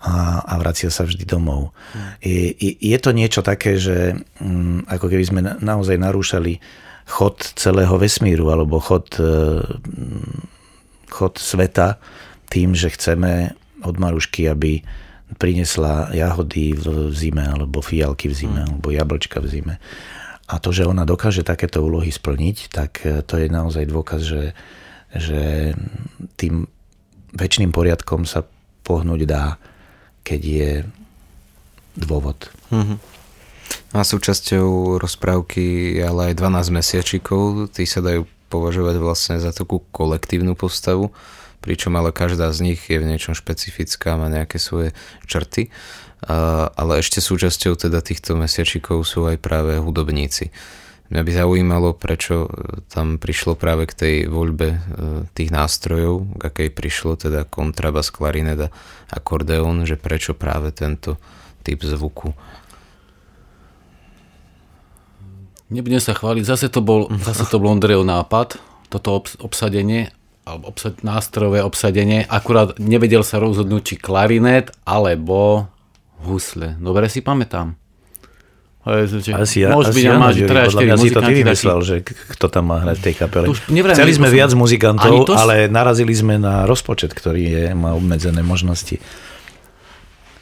a, 0.04 0.44
a 0.44 0.54
vracia 0.60 0.92
sa 0.92 1.08
vždy 1.08 1.24
domov. 1.24 1.72
Je, 2.20 2.52
je 2.60 2.98
to 3.00 3.16
niečo 3.16 3.40
také, 3.40 3.80
že 3.80 4.20
mm, 4.44 4.92
ako 4.92 5.06
keby 5.08 5.24
sme 5.24 5.42
naozaj 5.64 5.96
narúšali 5.96 6.60
chod 7.08 7.40
celého 7.56 7.96
vesmíru 7.96 8.52
alebo 8.52 8.84
chod, 8.84 9.16
e, 9.16 9.64
chod 11.08 11.40
sveta 11.40 12.04
tým, 12.52 12.76
že 12.76 12.92
chceme 12.92 13.56
od 13.84 13.96
Marušky, 13.96 14.48
aby 14.52 14.84
prinesla 15.40 16.12
jahody 16.14 16.76
v 16.76 17.10
zime, 17.16 17.48
alebo 17.48 17.80
fialky 17.82 18.28
v 18.28 18.36
zime, 18.36 18.62
mm. 18.64 18.70
alebo 18.76 18.88
jablčka 18.92 19.40
v 19.40 19.48
zime. 19.48 19.76
A 20.52 20.60
to, 20.60 20.76
že 20.76 20.84
ona 20.84 21.08
dokáže 21.08 21.48
takéto 21.48 21.80
úlohy 21.80 22.12
splniť, 22.12 22.58
tak 22.68 22.92
e, 23.08 23.24
to 23.24 23.40
je 23.40 23.48
naozaj 23.48 23.88
dôkaz, 23.88 24.20
že, 24.20 24.44
že 25.16 25.72
tým 26.36 26.68
väčšným 27.34 27.72
poriadkom 27.72 28.28
sa 28.28 28.44
pohnúť 28.84 29.22
dá, 29.24 29.56
keď 30.24 30.42
je 30.42 30.72
dôvod. 32.00 32.50
Mm-hmm. 32.74 32.98
A 33.94 34.02
súčasťou 34.02 34.98
rozprávky 34.98 35.96
ale 36.02 36.34
aj 36.34 36.42
12 36.42 36.74
mesiačikov, 36.74 37.70
tí 37.70 37.86
sa 37.86 38.02
dajú 38.02 38.26
považovať 38.50 38.96
vlastne 38.98 39.36
za 39.38 39.54
takú 39.54 39.86
kolektívnu 39.94 40.58
postavu 40.58 41.14
pričom 41.64 41.96
ale 41.96 42.12
každá 42.12 42.52
z 42.52 42.76
nich 42.76 42.92
je 42.92 43.00
v 43.00 43.08
niečom 43.08 43.32
špecifická, 43.32 44.20
má 44.20 44.28
nejaké 44.28 44.60
svoje 44.60 44.92
črty. 45.24 45.72
Ale 46.76 47.00
ešte 47.00 47.24
súčasťou 47.24 47.80
teda 47.80 48.04
týchto 48.04 48.36
mesiačikov 48.36 49.08
sú 49.08 49.32
aj 49.32 49.40
práve 49.40 49.80
hudobníci. 49.80 50.52
Mňa 51.12 51.22
by 51.22 51.32
zaujímalo, 51.36 51.90
prečo 52.00 52.48
tam 52.88 53.20
prišlo 53.20 53.60
práve 53.60 53.86
k 53.86 53.94
tej 53.94 54.16
voľbe 54.32 54.68
e, 54.72 54.78
tých 55.36 55.52
nástrojov, 55.52 56.40
k 56.40 56.42
akej 56.48 56.70
prišlo 56.72 57.20
teda 57.20 57.44
kontrabas, 57.44 58.08
klarinet 58.10 58.68
a 58.68 58.74
akordeón, 59.12 59.84
že 59.84 60.00
prečo 60.00 60.32
práve 60.32 60.72
tento 60.72 61.20
typ 61.62 61.84
zvuku. 61.84 62.34
Nebudem 65.74 66.02
sa 66.02 66.14
chváliť, 66.14 66.44
zase 66.46 66.68
to 66.70 66.86
bol, 66.86 67.10
zase 67.28 67.50
to 67.50 67.58
bol 67.58 67.74
Ondrejov 67.74 68.06
nápad, 68.06 68.62
toto 68.94 69.26
obsadenie 69.42 70.14
alebo 70.44 70.76
obsad, 70.76 71.00
nástrojové 71.08 71.64
obsadenie, 71.64 72.28
akurát 72.28 72.76
nevedel 72.76 73.24
sa 73.24 73.40
rozhodnúť, 73.40 73.82
či 73.84 73.96
klarinet 73.96 74.76
alebo 74.84 75.72
husle. 76.28 76.76
Dobre 76.84 77.08
si 77.08 77.24
pamätám. 77.24 77.80
Asi 78.84 79.64
ja, 79.64 79.72
Môže 79.72 79.96
asi 79.96 80.04
byť, 80.04 80.06
áno, 80.12 80.28
že 80.36 80.44
podľa 80.44 80.82
mňa 80.84 80.98
si 81.00 81.10
to 81.16 81.22
ty 81.24 81.34
vymyslel, 81.40 81.80
že 81.88 81.96
kto 82.04 82.46
tam 82.52 82.68
má 82.68 82.84
hrať 82.84 82.96
v 83.00 83.04
tej 83.08 83.16
kapele. 83.16 83.46
Chceli 83.96 84.12
sme 84.12 84.28
viac 84.28 84.52
muzikantov, 84.52 85.24
to... 85.24 85.40
ale 85.40 85.72
narazili 85.72 86.12
sme 86.12 86.36
na 86.36 86.68
rozpočet, 86.68 87.16
ktorý 87.16 87.44
je, 87.48 87.64
má 87.72 87.96
obmedzené 87.96 88.44
možnosti. 88.44 89.00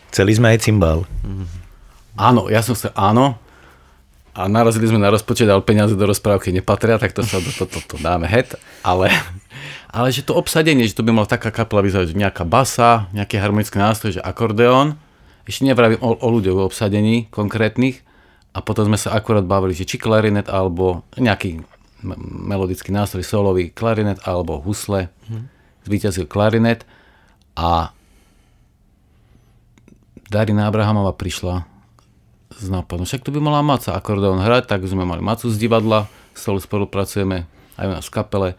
Chceli 0.09 0.31
sme 0.33 0.57
aj 0.57 0.65
cymbal. 0.65 1.05
Áno, 2.17 2.49
ja 2.49 2.65
som 2.65 2.73
sa, 2.73 2.89
áno, 2.97 3.37
a 4.33 4.49
narazili 4.49 4.89
sme 4.89 4.97
na 4.97 5.13
rozpočet, 5.13 5.45
ale 5.45 5.61
peniaze 5.61 5.93
do 5.93 6.05
rozprávky 6.09 6.49
nepatria, 6.49 6.97
tak 6.97 7.13
to 7.13 7.21
sa 7.21 7.37
do 7.37 7.51
to, 7.53 7.69
to, 7.69 7.79
to 7.83 7.95
dáme 8.01 8.25
het, 8.25 8.57
ale 8.81 9.11
ale 9.91 10.07
že 10.09 10.23
to 10.23 10.33
obsadenie, 10.39 10.87
že 10.87 10.95
to 10.95 11.03
by 11.03 11.11
mal 11.11 11.27
taká 11.27 11.51
kapela 11.51 11.83
vyzerať, 11.83 12.15
nejaká 12.15 12.47
basa, 12.47 13.11
nejaký 13.11 13.35
harmonický 13.37 13.75
nástroj, 13.75 14.17
že 14.17 14.21
akordeón, 14.23 14.95
ešte 15.43 15.67
nevravím 15.67 15.99
o, 15.99 16.15
o 16.15 16.27
ľuďoch, 16.31 16.57
o 16.57 16.67
obsadení 16.71 17.27
konkrétnych, 17.27 17.99
a 18.51 18.59
potom 18.59 18.87
sme 18.91 18.99
sa 18.99 19.15
akorát 19.15 19.47
bavili, 19.47 19.71
že 19.71 19.87
či 19.87 19.95
klarinet 19.95 20.51
alebo 20.51 21.07
nejaký 21.15 21.63
melodický 22.27 22.91
nástroj, 22.91 23.23
solový 23.23 23.71
klarinet 23.71 24.19
alebo 24.25 24.59
husle, 24.59 25.07
hmm. 25.29 25.45
zvíťazil 25.87 26.25
klarinet 26.27 26.83
a 27.55 27.93
Darina 30.31 30.71
Abrahamova 30.71 31.11
prišla 31.11 31.67
s 32.55 32.67
nápadom, 32.67 33.03
však 33.03 33.23
to 33.23 33.35
by 33.35 33.39
mala 33.43 33.63
Maca 33.63 33.95
akordeón 33.95 34.43
hrať, 34.43 34.67
tak 34.67 34.83
sme 34.87 35.03
mali 35.03 35.23
Macu 35.23 35.47
z 35.51 35.57
divadla, 35.59 36.07
spolu 36.35 36.59
spolupracujeme 36.59 37.47
aj 37.79 37.85
u 37.87 37.91
nás 37.91 38.05
v 38.07 38.15
kapele, 38.15 38.49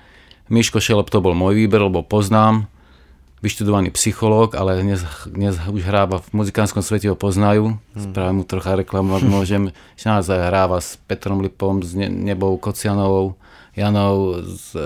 Miško 0.52 0.84
Šelep 0.84 1.08
to 1.08 1.24
bol 1.24 1.32
môj 1.32 1.64
výber, 1.64 1.80
lebo 1.80 2.04
poznám, 2.04 2.68
vyštudovaný 3.42 3.90
psychológ, 3.98 4.54
ale 4.54 4.78
dnes, 4.86 5.02
dnes 5.26 5.58
už 5.58 5.82
hráva 5.82 6.22
v 6.22 6.30
muzikánskom 6.30 6.78
svete 6.78 7.10
ho 7.10 7.18
poznajú. 7.18 7.74
Hmm. 7.74 7.98
Spravím 7.98 8.36
mu 8.40 8.44
trocha 8.46 8.78
reklamu, 8.78 9.18
ak 9.18 9.26
môžem. 9.26 9.74
Že 9.98 10.06
nás 10.06 10.26
hráva 10.30 10.78
s 10.78 10.94
Petrom 11.10 11.42
Lipom, 11.42 11.82
s 11.82 11.92
Nebou 11.98 12.54
Kocianovou, 12.56 13.34
Janou, 13.74 14.46
s, 14.46 14.78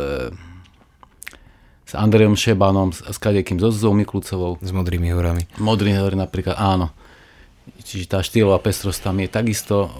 s 1.84 1.92
Andrejom 1.92 2.32
Šebanom, 2.32 2.96
s, 2.96 3.04
s 3.04 3.20
kadekým, 3.20 3.60
so 3.60 3.68
Zuzou 3.68 3.92
Miklucovou. 3.92 4.56
S 4.64 4.72
Modrými 4.72 5.12
horami. 5.12 5.44
Modrými 5.60 6.00
horami 6.00 6.24
napríklad, 6.24 6.56
áno. 6.56 6.96
Čiže 7.84 8.08
tá 8.08 8.18
štýlová 8.24 8.56
pestrosť 8.64 9.04
tam 9.04 9.20
je 9.20 9.28
takisto 9.28 9.92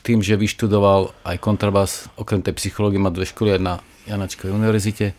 tým, 0.00 0.24
že 0.24 0.40
vyštudoval 0.40 1.12
aj 1.28 1.36
kontrabas, 1.44 2.08
okrem 2.16 2.40
tej 2.40 2.56
psychológie 2.56 2.96
má 2.96 3.12
dve 3.12 3.28
školy, 3.28 3.60
jedna 3.60 3.84
Janačkovej 4.08 4.56
univerzite, 4.56 5.12
e, 5.12 5.14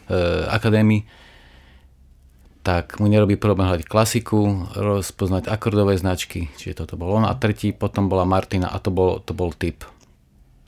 akadémii, 0.49 1.20
tak 2.61 3.01
mu 3.01 3.09
nerobí 3.09 3.41
problém 3.41 3.65
hľadiť 3.69 3.89
klasiku, 3.89 4.69
rozpoznať 4.77 5.49
akordové 5.49 5.97
značky, 5.97 6.53
čiže 6.61 6.85
toto 6.85 6.93
bol 6.93 7.17
on. 7.17 7.25
A 7.25 7.33
tretí 7.33 7.73
potom 7.73 8.05
bola 8.05 8.25
Martina 8.25 8.69
a 8.69 8.77
to 8.77 8.93
bol, 8.93 9.17
to 9.17 9.33
bol 9.33 9.49
typ. 9.49 9.81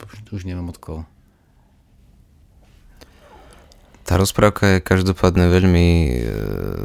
Už, 0.02 0.14
už 0.34 0.42
neviem 0.50 0.66
od 0.66 0.78
koho. 0.82 1.02
Tá 4.04 4.20
rozprávka 4.20 4.78
je 4.78 4.84
každopádne 4.84 5.48
veľmi 5.48 5.88
e, 5.88 6.12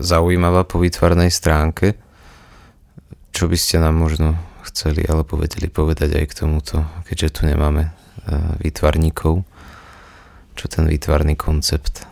zaujímavá 0.07 0.63
po 0.63 0.79
výtvarnej 0.79 1.35
stránke. 1.35 1.99
Čo 3.35 3.51
by 3.51 3.59
ste 3.59 3.83
nám 3.83 3.99
možno 3.99 4.39
chceli 4.71 5.03
alebo 5.03 5.35
vedeli 5.35 5.67
povedať 5.67 6.15
aj 6.15 6.25
k 6.31 6.37
tomuto, 6.47 6.87
keďže 7.11 7.43
tu 7.43 7.51
nemáme 7.51 7.91
e, 7.91 7.93
výtvarníkov? 8.63 9.43
Čo 10.55 10.65
ten 10.71 10.87
výtvarný 10.87 11.35
koncept? 11.35 12.07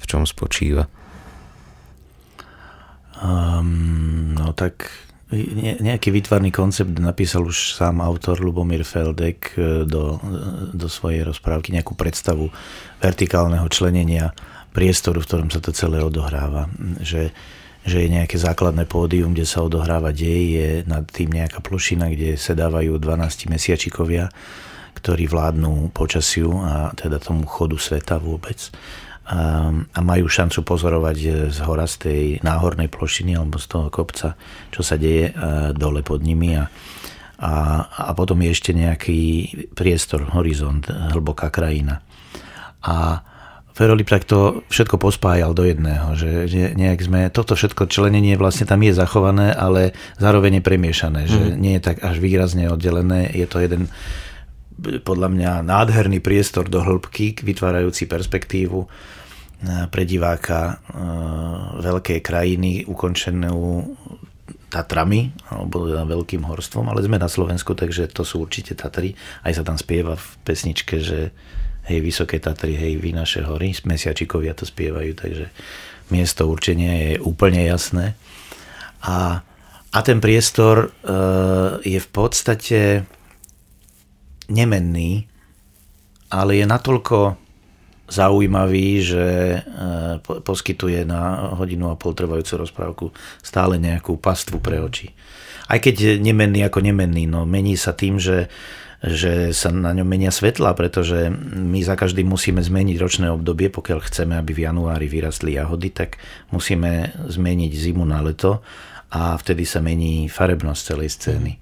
V 0.00 0.04
čom 0.08 0.24
spočíva? 0.24 0.88
Um, 3.20 4.32
no 4.32 4.56
tak 4.56 4.88
nejaký 5.78 6.10
výtvarný 6.10 6.50
koncept 6.50 6.90
napísal 6.98 7.46
už 7.46 7.78
sám 7.78 8.02
autor 8.02 8.42
Lubomír 8.42 8.82
Feldek 8.82 9.54
e, 9.54 9.86
do, 9.86 10.18
do 10.74 10.88
svojej 10.90 11.22
rozprávky, 11.22 11.70
nejakú 11.70 11.94
predstavu 11.94 12.50
vertikálneho 12.98 13.62
členenia 13.70 14.34
priestoru, 14.74 15.22
v 15.22 15.28
ktorom 15.30 15.48
sa 15.54 15.62
to 15.62 15.70
celé 15.70 16.02
odohráva. 16.02 16.66
Že, 16.98 17.30
že 17.86 17.96
je 18.02 18.08
nejaké 18.10 18.42
základné 18.42 18.90
pódium, 18.90 19.30
kde 19.30 19.46
sa 19.46 19.62
odohráva 19.62 20.10
dej, 20.10 20.42
je 20.50 20.70
nad 20.90 21.06
tým 21.06 21.30
nejaká 21.30 21.62
plošina, 21.62 22.10
kde 22.10 22.34
sedávajú 22.34 22.98
12 22.98 23.54
mesiačikovia 23.54 24.34
ktorí 24.90 25.32
vládnu 25.32 25.96
počasiu 25.96 26.60
a 26.60 26.92
teda 26.92 27.16
tomu 27.16 27.48
chodu 27.48 27.78
sveta 27.80 28.20
vôbec 28.20 28.68
a, 29.30 29.70
a 29.70 30.00
majú 30.02 30.26
šancu 30.26 30.66
pozorovať 30.66 31.48
z 31.54 31.58
hora 31.62 31.86
z 31.86 31.94
tej 32.02 32.22
náhornej 32.42 32.90
plošiny 32.90 33.38
alebo 33.38 33.62
z 33.62 33.66
toho 33.70 33.86
kopca, 33.86 34.34
čo 34.74 34.82
sa 34.82 34.98
deje 34.98 35.30
dole 35.78 36.02
pod 36.02 36.26
nimi 36.26 36.58
a, 36.58 36.66
a, 37.38 37.52
a 37.86 38.10
potom 38.18 38.42
je 38.42 38.50
ešte 38.50 38.74
nejaký 38.74 39.20
priestor, 39.78 40.26
horizont, 40.34 40.82
hlboká 40.90 41.48
krajina. 41.54 42.02
A 42.82 43.22
Ferolip 43.70 44.12
tak 44.12 44.28
to 44.28 44.66
všetko 44.68 45.00
pospájal 45.00 45.56
do 45.56 45.64
jedného, 45.64 46.12
že, 46.12 46.50
nejak 46.76 47.00
sme, 47.00 47.20
toto 47.32 47.56
všetko 47.56 47.88
členenie 47.88 48.36
vlastne 48.36 48.68
tam 48.68 48.82
je 48.84 48.92
zachované, 48.92 49.56
ale 49.56 49.96
zároveň 50.20 50.60
je 50.60 50.66
premiešané, 50.68 51.22
mm. 51.24 51.30
že 51.30 51.40
mhm. 51.40 51.56
nie 51.56 51.74
je 51.78 51.82
tak 51.88 52.02
až 52.04 52.20
výrazne 52.20 52.68
oddelené, 52.68 53.30
je 53.32 53.46
to 53.48 53.62
jeden 53.62 53.88
podľa 54.80 55.28
mňa 55.28 55.52
nádherný 55.60 56.24
priestor 56.24 56.68
do 56.68 56.80
hĺbky, 56.80 57.36
vytvárajúci 57.40 58.08
perspektívu 58.08 58.84
e, 58.84 58.88
pre 59.60 60.08
diváka 60.08 60.60
e, 60.72 60.74
veľkej 61.84 62.20
krajiny 62.24 62.88
ukončenú 62.88 63.84
Tatrami, 64.70 65.34
alebo 65.50 65.90
teda 65.90 66.06
veľkým 66.06 66.46
horstvom, 66.46 66.88
ale 66.88 67.02
sme 67.02 67.18
na 67.18 67.26
Slovensku, 67.26 67.74
takže 67.74 68.06
to 68.08 68.22
sú 68.22 68.40
určite 68.46 68.78
Tatry. 68.78 69.18
Aj 69.42 69.50
sa 69.50 69.66
tam 69.66 69.76
spieva 69.76 70.14
v 70.14 70.28
pesničke, 70.46 71.02
že 71.02 71.34
hej, 71.90 71.98
Vysoké 72.00 72.38
Tatry, 72.38 72.78
hej, 72.78 73.02
vy 73.02 73.10
naše 73.10 73.42
hory, 73.42 73.74
mesiačikovia 73.84 74.54
to 74.54 74.64
spievajú, 74.64 75.12
takže 75.18 75.50
miesto 76.14 76.46
určenia 76.46 77.12
je 77.12 77.14
úplne 77.18 77.66
jasné. 77.66 78.14
A, 79.02 79.42
a 79.90 79.98
ten 80.06 80.22
priestor 80.22 80.86
e, 80.86 81.10
je 81.82 82.00
v 82.00 82.08
podstate 82.14 82.80
nemenný, 84.48 85.26
ale 86.30 86.62
je 86.62 86.64
natoľko 86.64 87.49
zaujímavý, 88.10 88.88
že 89.00 89.26
e, 89.54 89.58
poskytuje 90.20 91.06
na 91.06 91.54
hodinu 91.54 91.94
a 91.94 91.96
pol 91.96 92.12
trvajúcu 92.12 92.52
rozprávku 92.66 93.06
stále 93.40 93.78
nejakú 93.78 94.18
pastvu 94.18 94.58
pre 94.58 94.82
oči. 94.82 95.14
Aj 95.70 95.78
keď 95.78 96.18
nemenný 96.18 96.66
ako 96.66 96.82
nemenný, 96.82 97.30
no 97.30 97.46
mení 97.46 97.78
sa 97.78 97.94
tým, 97.94 98.18
že, 98.18 98.50
že 98.98 99.54
sa 99.54 99.70
na 99.70 99.94
ňom 99.94 100.02
menia 100.02 100.34
svetla, 100.34 100.74
pretože 100.74 101.30
my 101.54 101.78
za 101.86 101.94
každým 101.94 102.26
musíme 102.26 102.58
zmeniť 102.58 102.96
ročné 102.98 103.26
obdobie, 103.30 103.70
pokiaľ 103.70 104.02
chceme, 104.02 104.34
aby 104.34 104.50
v 104.50 104.66
januári 104.66 105.06
vyrastli 105.06 105.54
jahody, 105.54 105.94
tak 105.94 106.18
musíme 106.50 107.14
zmeniť 107.30 107.70
zimu 107.70 108.02
na 108.02 108.18
leto 108.18 108.66
a 109.14 109.38
vtedy 109.38 109.62
sa 109.62 109.78
mení 109.78 110.26
farebnosť 110.26 110.82
celej 110.82 111.10
scény. 111.14 111.52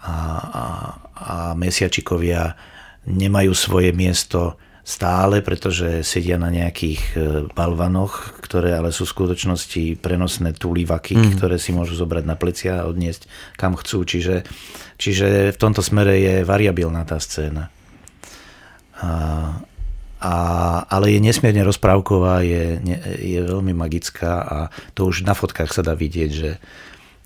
A, 0.00 0.14
a, 0.40 0.64
a 1.12 1.36
mesiačikovia 1.52 2.56
nemajú 3.04 3.52
svoje 3.52 3.92
miesto 3.92 4.56
stále, 4.80 5.44
pretože 5.44 6.00
sedia 6.02 6.40
na 6.40 6.48
nejakých 6.48 7.02
e, 7.12 7.16
balvanoch, 7.52 8.40
ktoré 8.40 8.74
ale 8.74 8.90
sú 8.90 9.04
v 9.04 9.14
skutočnosti 9.14 10.00
prenosné 10.00 10.56
tulivaky, 10.56 11.14
mm. 11.16 11.30
ktoré 11.36 11.60
si 11.60 11.70
môžu 11.76 11.94
zobrať 12.00 12.24
na 12.24 12.36
plecia 12.36 12.82
a 12.82 12.88
odniesť 12.88 13.28
kam 13.60 13.76
chcú. 13.76 14.02
Čiže, 14.08 14.42
čiže 14.96 15.52
v 15.52 15.60
tomto 15.60 15.84
smere 15.84 16.16
je 16.18 16.34
variabilná 16.48 17.04
tá 17.04 17.20
scéna. 17.20 17.68
A, 19.00 19.10
a, 20.20 20.34
ale 20.88 21.06
je 21.16 21.20
nesmierne 21.20 21.64
rozprávková, 21.64 22.44
je, 22.44 22.80
je 23.20 23.40
veľmi 23.40 23.72
magická 23.72 24.44
a 24.44 24.58
to 24.92 25.08
už 25.08 25.24
na 25.24 25.32
fotkách 25.32 25.72
sa 25.72 25.80
dá 25.84 25.96
vidieť, 25.96 26.30
že, 26.32 26.52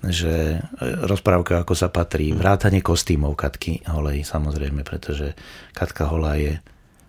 že 0.03 0.63
rozprávka 1.03 1.63
ako 1.63 1.75
sa 1.75 1.87
patrí. 1.91 2.31
Vrátanie 2.31 2.83
kostýmov 2.83 3.35
Katky 3.35 3.83
Holej 3.87 4.27
samozrejme, 4.27 4.83
pretože 4.87 5.35
Katka 5.75 6.07
Holá 6.07 6.39
je 6.39 6.59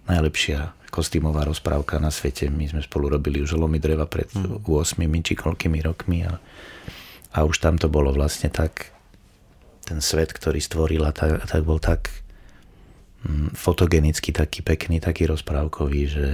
najlepšia 0.07 0.75
kostýmová 0.91 1.45
rozprávka 1.45 2.01
na 2.01 2.09
svete. 2.09 2.49
My 2.49 2.71
sme 2.71 2.81
spolu 2.81 3.13
robili 3.13 3.43
už 3.43 3.59
lomy 3.59 3.77
dreva 3.77 4.09
pred 4.09 4.31
mm. 4.33 4.65
8 4.65 5.03
či 5.21 5.35
koľkými 5.37 5.79
rokmi 5.85 6.25
a, 6.25 6.41
a 7.37 7.39
už 7.45 7.61
tam 7.61 7.77
to 7.77 7.93
bolo 7.93 8.15
vlastne 8.15 8.49
tak, 8.49 8.95
ten 9.85 10.01
svet, 10.01 10.33
ktorý 10.33 10.63
stvorila, 10.63 11.13
tak, 11.13 11.45
tak 11.45 11.63
bol 11.67 11.77
tak 11.83 12.09
mm, 13.29 13.53
fotogenický, 13.53 14.33
taký 14.33 14.65
pekný, 14.65 15.03
taký 15.03 15.29
rozprávkový, 15.29 16.03
že 16.09 16.27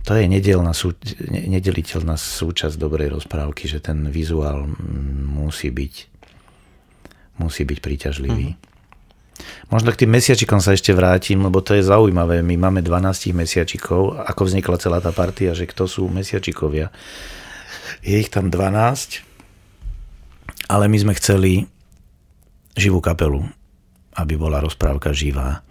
to 0.00 0.16
je 0.16 0.24
nedelná, 0.24 0.72
sú, 0.72 0.96
nedeliteľná 1.30 2.16
súčasť 2.16 2.80
dobrej 2.80 3.20
rozprávky, 3.20 3.68
že 3.68 3.84
ten 3.84 4.08
vizuál 4.08 4.64
musí 5.28 5.68
byť 5.68 6.10
musí 7.40 7.64
byť 7.64 7.78
príťažlivý. 7.80 8.52
Mm. 8.52 8.69
Možno 9.70 9.94
k 9.94 10.02
tým 10.04 10.10
mesiačikom 10.18 10.58
sa 10.58 10.74
ešte 10.74 10.90
vrátim, 10.90 11.38
lebo 11.40 11.62
to 11.62 11.78
je 11.78 11.86
zaujímavé. 11.86 12.42
My 12.42 12.58
máme 12.58 12.82
12 12.82 13.30
mesiačikov. 13.36 14.18
Ako 14.26 14.50
vznikla 14.50 14.82
celá 14.82 14.98
tá 14.98 15.14
partia, 15.14 15.54
že 15.54 15.70
kto 15.70 15.86
sú 15.86 16.10
mesiačikovia. 16.10 16.90
Je 18.02 18.18
ich 18.18 18.32
tam 18.32 18.50
12, 18.50 19.22
ale 20.70 20.84
my 20.90 20.96
sme 20.98 21.14
chceli 21.18 21.70
živú 22.74 23.02
kapelu, 23.02 23.42
aby 24.18 24.34
bola 24.34 24.62
rozprávka 24.62 25.14
živá. 25.14 25.62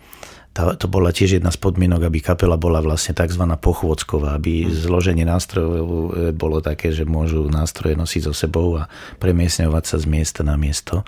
Tá, 0.50 0.74
to 0.74 0.90
bola 0.90 1.14
tiež 1.14 1.40
jedna 1.40 1.54
z 1.54 1.62
podmienok, 1.62 2.10
aby 2.10 2.20
kapela 2.26 2.58
bola 2.58 2.82
vlastne 2.82 3.14
tzv. 3.14 3.44
pochôdzková, 3.46 4.36
aby 4.36 4.66
hm. 4.66 4.70
zloženie 4.74 5.24
nástrojov 5.24 6.16
bolo 6.36 6.60
také, 6.60 6.90
že 6.92 7.08
môžu 7.08 7.46
nástroje 7.48 7.96
nosiť 7.96 8.22
so 8.28 8.34
sebou 8.34 8.80
a 8.82 8.90
premiesňovať 9.22 9.84
sa 9.86 9.98
z 10.02 10.06
miesta 10.10 10.42
na 10.42 10.58
miesto. 10.58 11.06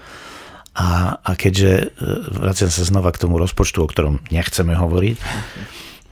A, 0.71 1.19
a 1.19 1.31
keďže, 1.35 1.71
e, 1.71 2.07
vraciam 2.31 2.71
sa 2.71 2.87
znova 2.87 3.11
k 3.11 3.19
tomu 3.19 3.35
rozpočtu, 3.35 3.83
o 3.83 3.91
ktorom 3.91 4.23
nechceme 4.31 4.71
hovoriť, 4.71 5.15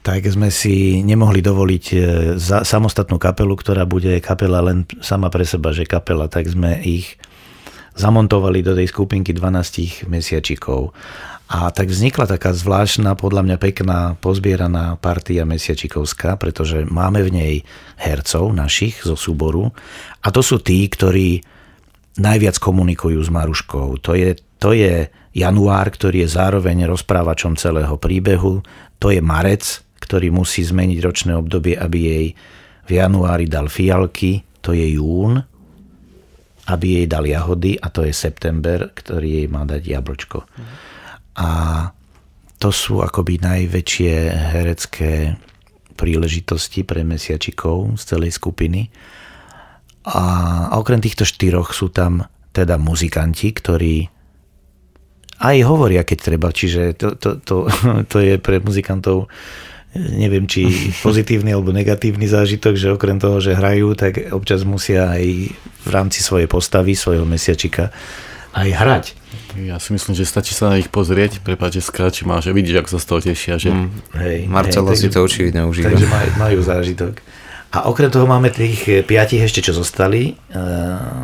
tak 0.04 0.24
sme 0.28 0.52
si 0.52 1.00
nemohli 1.00 1.40
dovoliť 1.40 1.84
e, 1.92 1.96
za, 2.36 2.64
samostatnú 2.64 3.16
kapelu, 3.16 3.56
ktorá 3.56 3.88
bude 3.88 4.20
kapela 4.20 4.60
len 4.60 4.84
sama 5.00 5.32
pre 5.32 5.48
seba, 5.48 5.72
že 5.72 5.88
kapela, 5.88 6.28
tak 6.28 6.48
sme 6.48 6.76
ich 6.84 7.16
zamontovali 7.96 8.60
do 8.60 8.76
tej 8.76 8.92
skupinky 8.92 9.32
12 9.32 10.08
mesiačikov. 10.08 10.92
A 11.50 11.74
tak 11.74 11.90
vznikla 11.90 12.30
taká 12.30 12.54
zvláštna, 12.54 13.18
podľa 13.18 13.42
mňa 13.42 13.56
pekná, 13.58 14.14
pozbieraná 14.22 14.94
partia 15.02 15.42
mesiačikovská, 15.42 16.38
pretože 16.38 16.86
máme 16.86 17.26
v 17.26 17.30
nej 17.34 17.54
hercov 17.98 18.54
našich 18.54 19.02
zo 19.02 19.18
súboru 19.18 19.74
a 20.22 20.30
to 20.30 20.46
sú 20.46 20.62
tí, 20.62 20.86
ktorí 20.86 21.42
najviac 22.22 22.54
komunikujú 22.54 23.18
s 23.18 23.30
Maruškou. 23.34 23.98
To 23.98 24.12
je 24.14 24.38
to 24.60 24.76
je 24.76 25.08
január, 25.32 25.88
ktorý 25.88 26.28
je 26.28 26.36
zároveň 26.36 26.84
rozprávačom 26.84 27.56
celého 27.56 27.96
príbehu. 27.96 28.60
To 29.00 29.08
je 29.08 29.24
marec, 29.24 29.80
ktorý 30.04 30.28
musí 30.28 30.60
zmeniť 30.60 30.98
ročné 31.00 31.32
obdobie, 31.32 31.80
aby 31.80 31.98
jej 31.98 32.26
v 32.84 32.90
januári 32.92 33.48
dal 33.48 33.72
fialky. 33.72 34.44
To 34.60 34.76
je 34.76 35.00
jún, 35.00 35.40
aby 36.68 36.86
jej 37.00 37.06
dal 37.08 37.24
jahody 37.24 37.80
a 37.80 37.88
to 37.88 38.04
je 38.04 38.12
september, 38.12 38.92
ktorý 38.92 39.42
jej 39.42 39.48
má 39.48 39.64
dať 39.64 39.82
jablčko. 39.82 40.38
A 41.40 41.48
to 42.60 42.68
sú 42.68 43.00
akoby 43.00 43.40
najväčšie 43.40 44.12
herecké 44.52 45.40
príležitosti 45.96 46.84
pre 46.84 47.00
mesiačikov 47.00 47.96
z 47.96 48.02
celej 48.04 48.36
skupiny. 48.36 48.92
A 50.04 50.24
okrem 50.76 51.00
týchto 51.00 51.24
štyroch 51.24 51.72
sú 51.72 51.88
tam 51.88 52.28
teda 52.52 52.76
muzikanti, 52.76 53.52
ktorí 53.56 54.19
aj 55.40 55.56
hovoria, 55.64 56.04
keď 56.04 56.18
treba. 56.20 56.52
Čiže 56.52 56.94
to, 56.94 57.08
to, 57.16 57.30
to, 57.40 57.56
to 58.12 58.16
je 58.20 58.36
pre 58.36 58.60
muzikantov 58.60 59.32
neviem, 59.90 60.46
či 60.46 60.70
pozitívny 61.06 61.50
alebo 61.50 61.74
negatívny 61.74 62.30
zážitok, 62.30 62.78
že 62.78 62.94
okrem 62.94 63.18
toho, 63.18 63.42
že 63.42 63.58
hrajú, 63.58 63.98
tak 63.98 64.30
občas 64.30 64.62
musia 64.62 65.10
aj 65.10 65.24
v 65.58 65.88
rámci 65.90 66.22
svojej 66.22 66.46
postavy, 66.46 66.94
svojho 66.94 67.26
mesiačika 67.26 67.90
aj 68.50 68.68
hrať. 68.70 69.04
Ja 69.58 69.78
si 69.82 69.94
myslím, 69.94 70.14
že 70.14 70.26
stačí 70.26 70.54
sa 70.54 70.70
na 70.70 70.78
nich 70.78 70.90
pozrieť, 70.90 71.42
prepáč, 71.42 71.82
že 71.82 72.22
máš 72.26 72.50
a 72.50 72.54
vidíš, 72.54 72.82
ako 72.82 72.88
sa 72.90 72.98
z 72.98 73.06
toho 73.06 73.20
tešia. 73.22 73.54
Že... 73.58 73.70
Mm, 73.70 73.88
hej, 74.18 74.38
Marcelo 74.46 74.90
hej, 74.94 74.98
si 74.98 75.08
to 75.10 75.22
očividne 75.22 75.66
užíva. 75.66 75.94
Takže 75.94 76.06
majú, 76.06 76.30
majú 76.38 76.58
zážitok. 76.62 77.14
A 77.70 77.86
okrem 77.86 78.10
toho 78.10 78.26
máme 78.26 78.50
tých 78.50 79.06
piatich 79.06 79.46
ešte, 79.46 79.62
čo 79.62 79.70
zostali, 79.70 80.34
eh, 80.34 80.58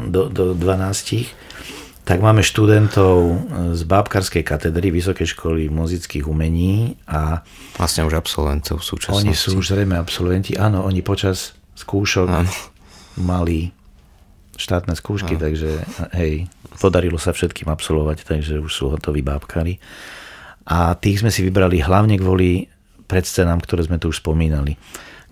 do, 0.07 0.31
do 0.31 0.55
12 0.55 1.46
tak 2.07 2.23
máme 2.23 2.39
študentov 2.39 3.35
z 3.75 3.83
Bábkarskej 3.83 4.47
katedry 4.47 4.95
Vysokej 4.95 5.35
školy 5.35 5.67
muzických 5.67 6.31
umení 6.31 6.95
a 7.11 7.43
vlastne 7.75 8.07
už 8.07 8.15
absolventov 8.15 8.79
v 8.79 8.87
súčasnosti. 8.87 9.27
Oni 9.27 9.35
sú 9.35 9.59
už 9.59 9.75
zrejme 9.75 9.99
absolventi, 9.99 10.55
áno, 10.55 10.87
oni 10.87 11.03
počas 11.03 11.59
skúšok 11.75 12.31
áno. 12.31 12.47
mali 13.19 13.75
štátne 14.55 14.95
skúšky, 14.95 15.35
áno. 15.35 15.51
takže 15.51 15.83
hej, 16.15 16.47
podarilo 16.79 17.19
sa 17.19 17.35
všetkým 17.35 17.67
absolvovať, 17.67 18.23
takže 18.23 18.63
už 18.63 18.71
sú 18.71 18.87
hotoví 18.95 19.27
bábkari. 19.27 19.83
A 20.71 20.95
tých 20.95 21.27
sme 21.27 21.35
si 21.35 21.43
vybrali 21.43 21.83
hlavne 21.83 22.23
kvôli 22.23 22.71
predscenám, 23.11 23.59
ktoré 23.67 23.83
sme 23.83 23.99
tu 23.99 24.15
už 24.15 24.23
spomínali. 24.23 24.79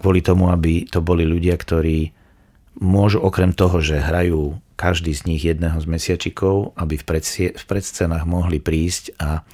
Kvôli 0.03 0.27
tomu, 0.27 0.51
aby 0.51 0.91
to 0.91 0.99
boli 0.99 1.23
ľudia, 1.23 1.55
ktorí 1.55 2.11
môžu 2.83 3.23
okrem 3.23 3.55
toho, 3.55 3.79
že 3.79 4.03
hrajú 4.03 4.59
každý 4.75 5.15
z 5.15 5.23
nich 5.31 5.43
jedného 5.47 5.79
z 5.79 5.87
mesiačikov, 5.87 6.75
aby 6.75 6.99
v, 6.99 7.05
predsie, 7.07 7.47
v 7.55 7.65
predscenách 7.65 8.27
mohli 8.27 8.59
prísť 8.59 9.15
a 9.23 9.47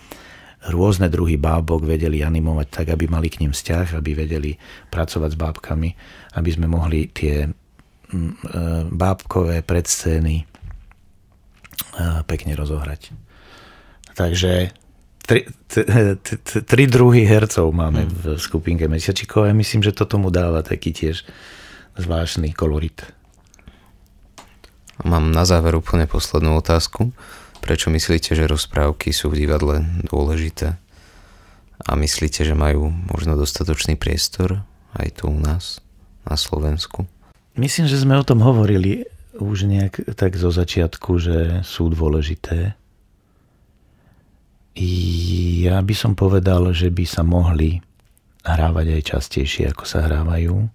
rôzne 0.69 1.09
druhy 1.09 1.41
bábok 1.41 1.89
vedeli 1.89 2.21
animovať 2.21 2.67
tak, 2.69 2.87
aby 2.93 3.09
mali 3.09 3.33
k 3.33 3.45
ním 3.45 3.53
vzťah, 3.57 3.97
aby 3.97 4.13
vedeli 4.13 4.53
pracovať 4.93 5.31
s 5.33 5.41
bábkami, 5.41 5.91
aby 6.37 6.51
sme 6.53 6.69
mohli 6.69 7.09
tie 7.09 7.49
e, 7.49 7.51
bábkové 8.93 9.65
predscény 9.65 10.37
e, 10.41 10.45
pekne 12.29 12.53
rozohrať. 12.53 13.13
Takže 14.13 14.53
tri, 15.25 15.49
tri 16.45 16.85
druhy 16.85 17.25
hercov 17.25 17.73
máme 17.73 18.05
v 18.05 18.37
skupinke 18.37 18.85
Mesiačikov 18.85 19.49
a 19.49 19.57
myslím, 19.57 19.81
že 19.81 19.97
to 19.97 20.05
tomu 20.05 20.29
dáva 20.29 20.61
taký 20.61 20.93
tiež 20.93 21.25
zvláštny 21.97 22.53
kolorit. 22.53 23.20
Mám 25.01 25.33
na 25.33 25.49
záver 25.49 25.73
úplne 25.77 26.05
poslednú 26.05 26.61
otázku. 26.61 27.13
Prečo 27.61 27.89
myslíte, 27.89 28.37
že 28.37 28.49
rozprávky 28.49 29.13
sú 29.13 29.33
v 29.33 29.45
divadle 29.45 29.85
dôležité? 30.05 30.77
A 31.81 31.97
myslíte, 31.97 32.45
že 32.45 32.53
majú 32.53 32.93
možno 33.09 33.37
dostatočný 33.41 33.97
priestor 33.97 34.61
aj 34.93 35.25
tu 35.25 35.33
u 35.33 35.41
nás, 35.41 35.81
na 36.29 36.37
Slovensku? 36.37 37.09
Myslím, 37.57 37.89
že 37.89 38.01
sme 38.01 38.21
o 38.21 38.25
tom 38.25 38.45
hovorili 38.45 39.09
už 39.41 39.65
nejak 39.65 40.13
tak 40.21 40.37
zo 40.37 40.53
začiatku, 40.53 41.17
že 41.17 41.37
sú 41.65 41.89
dôležité. 41.89 42.77
Ja 45.65 45.81
by 45.81 45.95
som 45.97 46.13
povedal, 46.13 46.77
že 46.77 46.93
by 46.93 47.05
sa 47.09 47.25
mohli 47.25 47.81
hrávať 48.45 49.01
aj 49.01 49.03
častejšie, 49.17 49.73
ako 49.73 49.85
sa 49.89 50.05
hrávajú. 50.05 50.69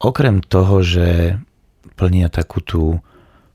Okrem 0.00 0.40
toho, 0.42 0.80
že 0.80 1.38
plnia 2.00 2.32
takú 2.32 2.64
tú 2.64 3.04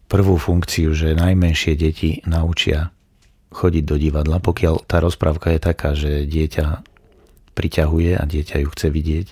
prvú 0.06 0.38
funkciu, 0.38 0.93
že 0.93 1.18
najmenšie 1.18 1.74
deti 1.74 2.22
naučia 2.30 2.93
chodiť 3.50 3.84
do 3.89 3.98
divadla, 3.98 4.38
pokiaľ 4.38 4.86
tá 4.86 5.02
rozprávka 5.02 5.50
je 5.50 5.60
taká, 5.60 5.98
že 5.98 6.30
dieťa 6.30 6.86
priťahuje 7.58 8.12
a 8.14 8.24
dieťa 8.28 8.62
ju 8.62 8.70
chce 8.70 8.88
vidieť, 8.93 9.28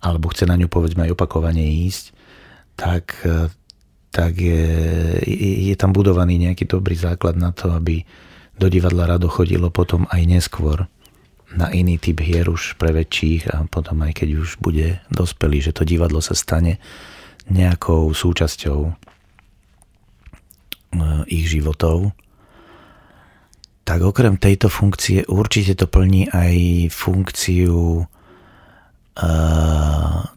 alebo 0.00 0.32
chce 0.32 0.48
na 0.48 0.56
ňu 0.56 0.72
povedzme 0.72 1.04
aj 1.04 1.12
opakovane 1.12 1.60
ísť, 1.60 2.16
tak, 2.78 3.20
e, 3.26 3.50
tak 4.14 4.38
je, 4.38 4.64
je 5.68 5.74
tam 5.76 5.92
budovaný 5.92 6.40
nejaký 6.40 6.70
dobrý 6.70 6.96
základ 6.96 7.36
na 7.36 7.52
to, 7.52 7.74
aby 7.74 8.06
do 8.56 8.72
divadla 8.72 9.04
rado 9.04 9.28
chodilo 9.28 9.68
potom 9.68 10.08
aj 10.08 10.22
neskôr 10.24 10.88
na 11.52 11.68
iný 11.74 12.00
typ 12.00 12.24
hier 12.24 12.48
už 12.48 12.80
pre 12.80 12.94
väčších 12.94 13.52
a 13.52 13.68
potom 13.68 14.00
aj 14.06 14.22
keď 14.22 14.28
už 14.40 14.56
bude 14.62 15.02
dospelý, 15.12 15.60
že 15.60 15.76
to 15.76 15.84
divadlo 15.84 16.24
sa 16.24 16.32
stane 16.32 16.80
nejakou 17.50 18.10
súčasťou 18.10 18.80
e, 18.86 18.92
ich 21.30 21.46
životov. 21.46 22.10
Tak 23.86 24.02
okrem 24.02 24.34
tejto 24.38 24.66
funkcie 24.66 25.22
určite 25.30 25.78
to 25.78 25.86
plní 25.86 26.26
aj 26.34 26.90
funkciu 26.90 28.02
uh, 28.02 28.06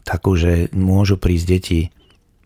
takú, 0.06 0.38
že 0.38 0.70
môžu 0.70 1.18
prísť 1.18 1.46
deti 1.50 1.90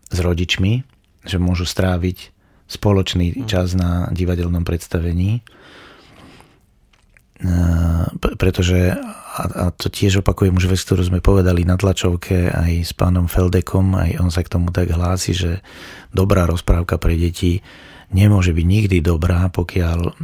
s 0.09 0.17
rodičmi, 0.17 0.81
že 1.29 1.37
môžu 1.37 1.69
stráviť 1.69 2.33
spoločný 2.65 3.45
čas 3.45 3.77
na 3.77 4.09
divadelnom 4.09 4.65
predstavení 4.65 5.45
pretože, 8.37 8.95
a, 9.35 9.69
to 9.75 9.91
tiež 9.91 10.23
opakujem 10.23 10.55
už 10.55 10.71
vec, 10.71 10.79
ktorú 10.79 11.03
sme 11.03 11.19
povedali 11.19 11.67
na 11.67 11.75
tlačovke 11.75 12.47
aj 12.47 12.71
s 12.87 12.91
pánom 12.95 13.27
Feldekom, 13.27 13.91
aj 13.99 14.11
on 14.23 14.31
sa 14.31 14.41
k 14.41 14.51
tomu 14.55 14.71
tak 14.71 14.95
hlási, 14.95 15.35
že 15.35 15.51
dobrá 16.15 16.47
rozprávka 16.47 16.95
pre 16.95 17.19
deti 17.19 17.59
nemôže 18.15 18.55
byť 18.55 18.65
nikdy 18.65 18.97
dobrá, 19.03 19.51
pokiaľ 19.51 20.23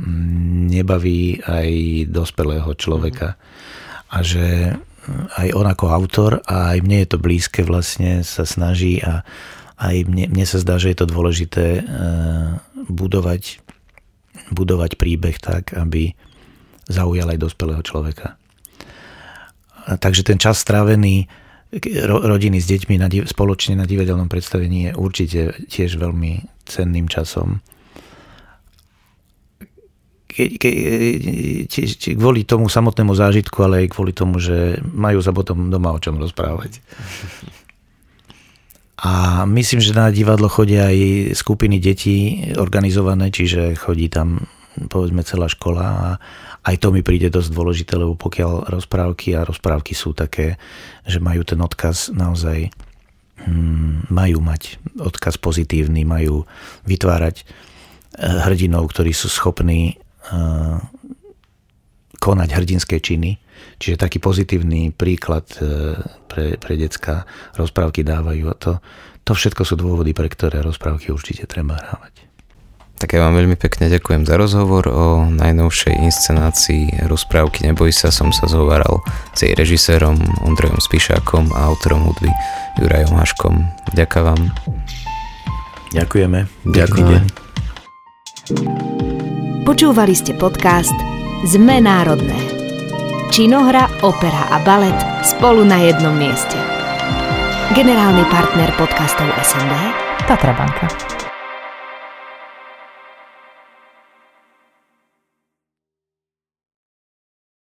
nebaví 0.71 1.43
aj 1.43 1.69
dospelého 2.07 2.71
človeka. 2.79 3.35
A 4.11 4.23
že 4.23 4.75
aj 5.35 5.47
on 5.57 5.65
ako 5.65 5.85
autor, 5.91 6.31
a 6.45 6.77
aj 6.77 6.79
mne 6.85 7.03
je 7.03 7.09
to 7.09 7.17
blízke 7.17 7.65
vlastne, 7.65 8.21
sa 8.21 8.45
snaží 8.45 9.01
a 9.01 9.25
aj 9.81 10.05
mne, 10.05 10.29
mne 10.29 10.45
sa 10.45 10.61
zdá, 10.61 10.77
že 10.77 10.93
je 10.93 10.97
to 11.01 11.09
dôležité 11.09 11.81
budovať, 12.85 13.59
budovať 14.53 14.91
príbeh 15.01 15.41
tak, 15.41 15.73
aby 15.73 16.13
zaujal 16.85 17.33
aj 17.33 17.39
dospelého 17.41 17.81
človeka. 17.81 18.37
Takže 19.87 20.21
ten 20.23 20.37
čas 20.37 20.61
strávený 20.61 21.25
rodiny 22.03 22.59
s 22.59 22.67
deťmi 22.67 22.95
na, 22.99 23.07
spoločne 23.07 23.79
na 23.79 23.87
divadelnom 23.87 24.27
predstavení 24.27 24.91
je 24.91 24.97
určite 24.99 25.41
tiež 25.71 25.95
veľmi 25.95 26.43
cenným 26.67 27.07
časom. 27.07 27.63
Ke, 30.27 30.47
ke, 30.59 30.69
či, 31.67 31.81
či, 31.95 32.09
kvôli 32.15 32.43
tomu 32.43 32.67
samotnému 32.67 33.15
zážitku, 33.15 33.55
ale 33.63 33.87
aj 33.87 33.87
kvôli 33.95 34.11
tomu, 34.11 34.39
že 34.39 34.79
majú 34.83 35.19
sa 35.23 35.31
potom 35.31 35.71
doma 35.71 35.95
o 35.95 35.99
čom 35.99 36.19
rozprávať. 36.19 36.83
A 39.01 39.43
myslím, 39.49 39.81
že 39.81 39.97
na 39.97 40.13
divadlo 40.13 40.45
chodia 40.45 40.91
aj 40.91 41.33
skupiny 41.33 41.81
detí 41.81 42.47
organizované, 42.59 43.33
čiže 43.33 43.73
chodí 43.79 44.11
tam 44.11 44.45
povedzme 44.87 45.25
celá 45.27 45.51
škola 45.51 45.83
a, 45.83 46.09
aj 46.61 46.75
to 46.79 46.93
mi 46.93 47.01
príde 47.01 47.27
dosť 47.27 47.49
dôležité, 47.51 47.93
lebo 47.97 48.15
pokiaľ 48.15 48.71
rozprávky 48.71 49.35
a 49.35 49.47
rozprávky 49.47 49.91
sú 49.97 50.15
také, 50.15 50.55
že 51.03 51.19
majú 51.19 51.43
ten 51.43 51.59
odkaz 51.59 52.13
naozaj 52.13 52.71
hmm, 53.43 54.13
majú 54.13 54.39
mať 54.39 54.77
odkaz 55.01 55.41
pozitívny, 55.41 56.05
majú 56.05 56.45
vytvárať 56.85 57.43
uh, 57.43 58.45
hrdinov, 58.47 58.93
ktorí 58.93 59.11
sú 59.11 59.27
schopní 59.27 59.97
uh, 60.31 60.77
konať 62.21 62.49
hrdinské 62.53 63.01
činy. 63.01 63.41
Čiže 63.81 63.97
taký 63.97 64.21
pozitívny 64.21 64.93
príklad 64.93 65.49
uh, 65.59 65.97
pre, 66.29 66.55
pre 66.61 66.73
detská 66.77 67.25
rozprávky 67.57 68.05
dávajú 68.05 68.45
a 68.47 68.55
to, 68.55 68.71
to 69.25 69.33
všetko 69.33 69.65
sú 69.65 69.73
dôvody, 69.77 70.13
pre 70.13 70.29
ktoré 70.29 70.61
rozprávky 70.61 71.09
určite 71.09 71.49
treba 71.49 71.77
hrávať. 71.77 72.30
Tak 73.01 73.17
ja 73.17 73.25
vám 73.25 73.33
veľmi 73.33 73.57
pekne 73.57 73.89
ďakujem 73.89 74.29
za 74.29 74.37
rozhovor 74.37 74.85
o 74.85 75.25
najnovšej 75.25 76.05
inscenácii 76.05 77.09
rozprávky 77.09 77.65
Neboj 77.65 77.89
sa 77.89 78.13
som 78.13 78.29
sa 78.29 78.45
zhovaral 78.45 79.01
s 79.33 79.41
jej 79.41 79.57
režisérom 79.57 80.21
Ondrejom 80.45 80.77
Spišákom 80.77 81.49
a 81.49 81.65
autorom 81.65 82.05
hudby 82.05 82.29
Jurajom 82.77 83.17
Haškom. 83.17 83.65
Ďakujem 83.97 84.21
vám. 84.21 84.41
Ďakujeme. 85.97 86.39
Ďakujem. 86.69 87.25
Počúvali 89.65 90.13
ste 90.13 90.37
podcast 90.37 90.93
Zme 91.49 91.81
národné. 91.81 92.37
Činohra, 93.33 93.89
opera 94.05 94.45
a 94.53 94.61
balet 94.61 95.25
spolu 95.25 95.65
na 95.65 95.81
jednom 95.81 96.13
mieste. 96.13 96.53
Generálny 97.73 98.29
partner 98.29 98.69
podcastov 98.77 99.25
SND 99.41 99.73
Tatra 100.29 100.53
Banka. 100.53 101.20